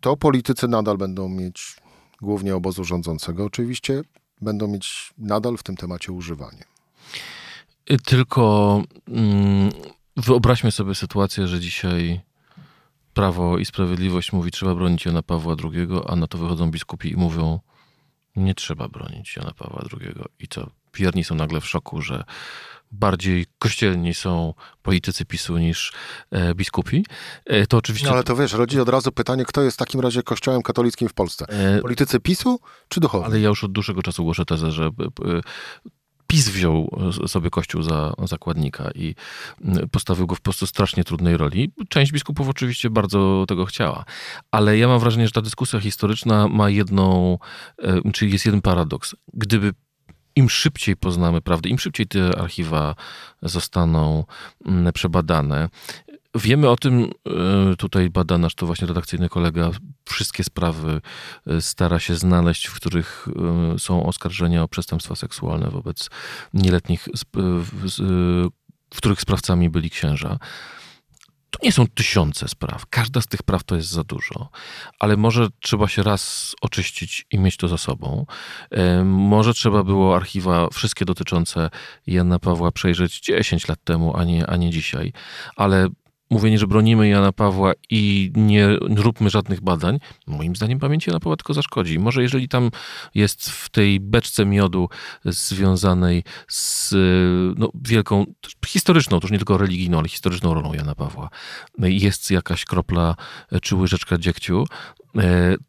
to 0.00 0.16
politycy 0.16 0.68
nadal 0.68 0.98
będą 0.98 1.28
mieć, 1.28 1.76
głównie 2.20 2.56
obozu 2.56 2.84
rządzącego 2.84 3.44
oczywiście, 3.44 4.02
będą 4.40 4.68
mieć 4.68 5.14
nadal 5.18 5.56
w 5.56 5.62
tym 5.62 5.76
temacie 5.76 6.12
używanie. 6.12 6.64
Tylko 8.04 8.82
mm, 9.08 9.70
wyobraźmy 10.16 10.70
sobie 10.70 10.94
sytuację, 10.94 11.48
że 11.48 11.60
dzisiaj 11.60 12.20
Prawo 13.14 13.58
i 13.58 13.64
Sprawiedliwość 13.64 14.32
mówi, 14.32 14.50
trzeba 14.50 14.74
bronić 14.74 15.06
Jana 15.06 15.22
Pawła 15.22 15.56
II, 15.64 15.88
a 16.06 16.16
na 16.16 16.26
to 16.26 16.38
wychodzą 16.38 16.70
biskupi 16.70 17.12
i 17.12 17.16
mówią, 17.16 17.60
nie 18.36 18.54
trzeba 18.54 18.88
bronić 18.88 19.36
Jana 19.36 19.52
Pawła 19.54 19.84
II. 20.00 20.14
I 20.38 20.48
co? 20.48 20.70
Wierni 20.94 21.24
są 21.24 21.34
nagle 21.34 21.60
w 21.60 21.66
szoku, 21.66 22.02
że 22.02 22.24
bardziej 22.92 23.46
kościelni 23.58 24.14
są 24.14 24.54
politycy 24.82 25.24
PiSu 25.24 25.58
niż 25.58 25.92
e, 26.30 26.54
biskupi, 26.54 27.06
e, 27.46 27.66
to 27.66 27.76
oczywiście... 27.76 28.06
No 28.06 28.12
ale 28.12 28.24
to 28.24 28.36
wiesz, 28.36 28.52
rodzi 28.52 28.80
od 28.80 28.88
razu 28.88 29.12
pytanie, 29.12 29.44
kto 29.44 29.62
jest 29.62 29.76
w 29.76 29.78
takim 29.78 30.00
razie 30.00 30.22
kościołem 30.22 30.62
katolickim 30.62 31.08
w 31.08 31.14
Polsce? 31.14 31.46
E, 31.48 31.80
politycy 31.80 32.20
PiSu 32.20 32.60
czy 32.88 33.00
duchowi? 33.00 33.24
Ale 33.24 33.40
ja 33.40 33.48
już 33.48 33.64
od 33.64 33.72
dłuższego 33.72 34.02
czasu 34.02 34.24
głoszę 34.24 34.44
tezę, 34.44 34.72
że 34.72 34.90
PiS 36.32 36.48
wziął 36.48 36.90
sobie 37.26 37.50
Kościół 37.50 37.82
za 37.82 38.12
zakładnika 38.24 38.90
i 38.94 39.14
postawił 39.90 40.26
go 40.26 40.34
w 40.34 40.38
po 40.38 40.44
prostu 40.44 40.66
strasznie 40.66 41.04
trudnej 41.04 41.36
roli. 41.36 41.72
Część 41.88 42.12
biskupów 42.12 42.48
oczywiście 42.48 42.90
bardzo 42.90 43.44
tego 43.48 43.64
chciała, 43.64 44.04
ale 44.50 44.78
ja 44.78 44.88
mam 44.88 45.00
wrażenie, 45.00 45.26
że 45.26 45.32
ta 45.32 45.42
dyskusja 45.42 45.80
historyczna 45.80 46.48
ma 46.48 46.70
jedną, 46.70 47.38
e, 47.82 48.12
czyli 48.12 48.32
jest 48.32 48.46
jeden 48.46 48.60
paradoks. 48.60 49.16
Gdyby 49.34 49.72
im 50.36 50.50
szybciej 50.50 50.96
poznamy 50.96 51.40
prawdę, 51.40 51.68
im 51.68 51.78
szybciej 51.78 52.06
te 52.06 52.38
archiwa 52.38 52.94
zostaną 53.42 54.24
przebadane, 54.94 55.68
Wiemy 56.34 56.68
o 56.68 56.76
tym, 56.76 57.10
e, 57.72 57.76
tutaj 57.76 58.10
bada 58.10 58.38
nasz 58.38 58.54
to 58.54 58.66
właśnie 58.66 58.86
redakcyjny 58.86 59.28
kolega, 59.28 59.70
wszystkie 60.08 60.44
sprawy 60.44 61.00
e, 61.46 61.60
stara 61.60 61.98
się 61.98 62.14
znaleźć, 62.14 62.66
w 62.66 62.74
których 62.74 63.28
e, 63.74 63.78
są 63.78 64.06
oskarżenia 64.06 64.62
o 64.62 64.68
przestępstwa 64.68 65.16
seksualne 65.16 65.70
wobec 65.70 66.10
nieletnich, 66.54 67.08
w 68.94 68.96
których 68.96 69.20
sprawcami 69.20 69.70
byli 69.70 69.90
księża. 69.90 70.38
To 71.50 71.58
nie 71.62 71.72
są 71.72 71.86
tysiące 71.86 72.48
spraw. 72.48 72.86
Każda 72.86 73.20
z 73.20 73.26
tych 73.26 73.42
praw 73.42 73.64
to 73.64 73.76
jest 73.76 73.88
za 73.88 74.04
dużo, 74.04 74.48
ale 74.98 75.16
może 75.16 75.48
trzeba 75.60 75.88
się 75.88 76.02
raz 76.02 76.54
oczyścić 76.60 77.26
i 77.30 77.38
mieć 77.38 77.56
to 77.56 77.68
za 77.68 77.78
sobą. 77.78 78.26
Może 79.04 79.54
trzeba 79.54 79.84
było 79.84 80.16
archiwa 80.16 80.68
wszystkie 80.72 81.04
dotyczące 81.04 81.70
Jana 82.06 82.38
Pawła 82.38 82.72
przejrzeć 82.72 83.20
10 83.20 83.68
lat 83.68 83.84
temu, 83.84 84.16
a 84.16 84.24
nie, 84.24 84.46
a 84.46 84.56
nie 84.56 84.70
dzisiaj, 84.70 85.12
ale 85.56 85.88
mówienie, 86.32 86.58
że 86.58 86.66
bronimy 86.66 87.08
Jana 87.08 87.32
Pawła 87.32 87.72
i 87.90 88.32
nie 88.36 88.68
róbmy 88.96 89.30
żadnych 89.30 89.60
badań, 89.60 89.98
moim 90.26 90.56
zdaniem 90.56 90.78
pamięci 90.78 91.10
Jana 91.10 91.20
Pawła 91.20 91.36
tylko 91.36 91.54
zaszkodzi. 91.54 91.98
Może 91.98 92.22
jeżeli 92.22 92.48
tam 92.48 92.70
jest 93.14 93.50
w 93.50 93.68
tej 93.68 94.00
beczce 94.00 94.46
miodu 94.46 94.88
związanej 95.24 96.24
z 96.48 96.94
no, 97.58 97.70
wielką, 97.74 98.26
historyczną, 98.66 99.20
to 99.20 99.24
już 99.24 99.32
nie 99.32 99.38
tylko 99.38 99.58
religijną, 99.58 99.98
ale 99.98 100.08
historyczną 100.08 100.54
rolą 100.54 100.74
Jana 100.74 100.94
Pawła, 100.94 101.28
jest 101.78 102.30
jakaś 102.30 102.64
kropla 102.64 103.16
czy 103.62 103.76
łyżeczka 103.76 104.18
dziegciu, 104.18 104.64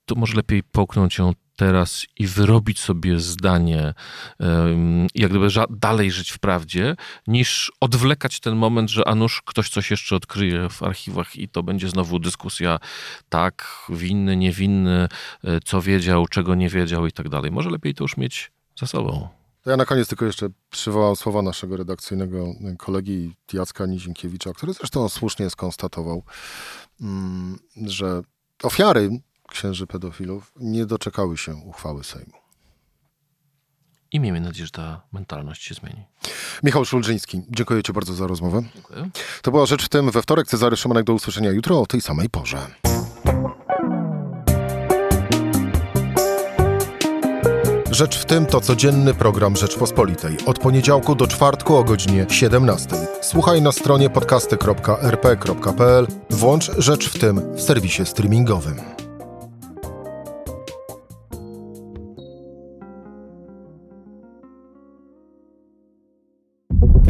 to 0.06 0.16
może 0.16 0.36
lepiej 0.36 0.64
połknąć 0.64 1.18
ją 1.18 1.34
teraz 1.56 2.06
i 2.20 2.28
wyrobić 2.28 2.80
sobie 2.80 3.20
zdanie, 3.20 3.94
jak 5.16 5.30
gdyby 5.30 5.48
dalej 5.70 6.12
żyć 6.12 6.32
w 6.32 6.40
prawdzie, 6.40 6.96
niż 7.28 7.72
odwlekać 7.80 8.40
ten 8.40 8.56
moment, 8.56 8.90
że 8.90 9.08
a 9.08 9.16
nuż 9.16 9.42
ktoś 9.42 9.70
coś 9.70 9.92
jeszcze 9.92 10.16
odkryje 10.16 10.70
w 10.70 10.84
archiwach 10.84 11.36
i 11.36 11.50
to 11.50 11.64
będzie 11.64 11.90
znowu 11.90 12.20
dyskusja 12.20 12.80
tak, 13.30 13.88
winny, 13.90 14.38
niewinny, 14.38 15.08
e, 15.44 15.60
co 15.66 15.82
wiedział, 15.82 16.28
czego 16.28 16.56
nie 16.56 16.70
wiedział 16.70 17.08
i 17.08 17.12
tak 17.12 17.30
dalej. 17.30 17.52
Może 17.52 17.70
lepiej 17.70 17.94
to 17.94 18.04
już 18.04 18.18
mieć 18.18 18.52
za 18.80 18.88
sobą. 18.88 19.28
To 19.62 19.70
ja 19.70 19.78
na 19.78 19.86
koniec 19.86 20.08
tylko 20.08 20.26
jeszcze 20.26 20.50
przywołam 20.70 21.16
słowa 21.16 21.42
naszego 21.42 21.78
redakcyjnego 21.78 22.48
kolegi 22.78 23.36
Jacka 23.54 23.86
Nizinkiewicza, 23.86 24.54
który 24.54 24.74
zresztą 24.74 25.10
słusznie 25.10 25.50
skonstatował, 25.50 26.24
mm, 27.02 27.60
że 27.86 28.22
ofiary 28.64 29.10
księży 29.54 29.88
pedofilów 29.88 30.52
nie 30.60 30.86
doczekały 30.86 31.38
się 31.38 31.56
uchwały 31.56 32.04
Sejmu. 32.04 32.34
I 34.12 34.20
miejmy 34.20 34.42
nadzieję, 34.42 34.66
że 34.66 34.72
ta 34.72 35.02
mentalność 35.12 35.64
się 35.64 35.76
zmieni. 35.76 36.04
Michał 36.64 36.86
Szulżyński, 36.86 37.42
dziękuję 37.50 37.84
Ci 37.84 37.94
bardzo 37.94 38.14
za 38.14 38.28
rozmowę. 38.28 38.62
Dziękuję. 38.74 39.10
To 39.42 39.52
była 39.52 39.66
rzecz 39.66 39.86
w 39.86 39.90
tym 39.90 40.12
we 40.12 40.22
wtorek. 40.22 40.48
Cezary 40.48 40.78
Szymanek 40.78 41.06
do 41.06 41.14
usłyszenia 41.14 41.52
jutro 41.52 41.82
o 41.82 41.86
tej 41.86 42.02
samej 42.02 42.30
porze. 42.30 42.68
Rzecz 47.92 48.18
w 48.18 48.26
tym 48.26 48.46
to 48.46 48.62
codzienny 48.62 49.14
program 49.14 49.56
Rzeczpospolitej. 49.56 50.38
Od 50.46 50.60
poniedziałku 50.60 51.16
do 51.16 51.28
czwartku 51.28 51.76
o 51.76 51.84
godzinie 51.84 52.26
17. 52.30 52.90
Słuchaj 53.22 53.62
na 53.62 53.72
stronie 53.72 54.10
podcasty.rp.pl. 54.10 56.08
Włącz 56.30 56.72
Rzecz 56.78 57.10
w 57.10 57.20
tym 57.20 57.56
w 57.56 57.62
serwisie 57.62 58.06
streamingowym. 58.06 58.93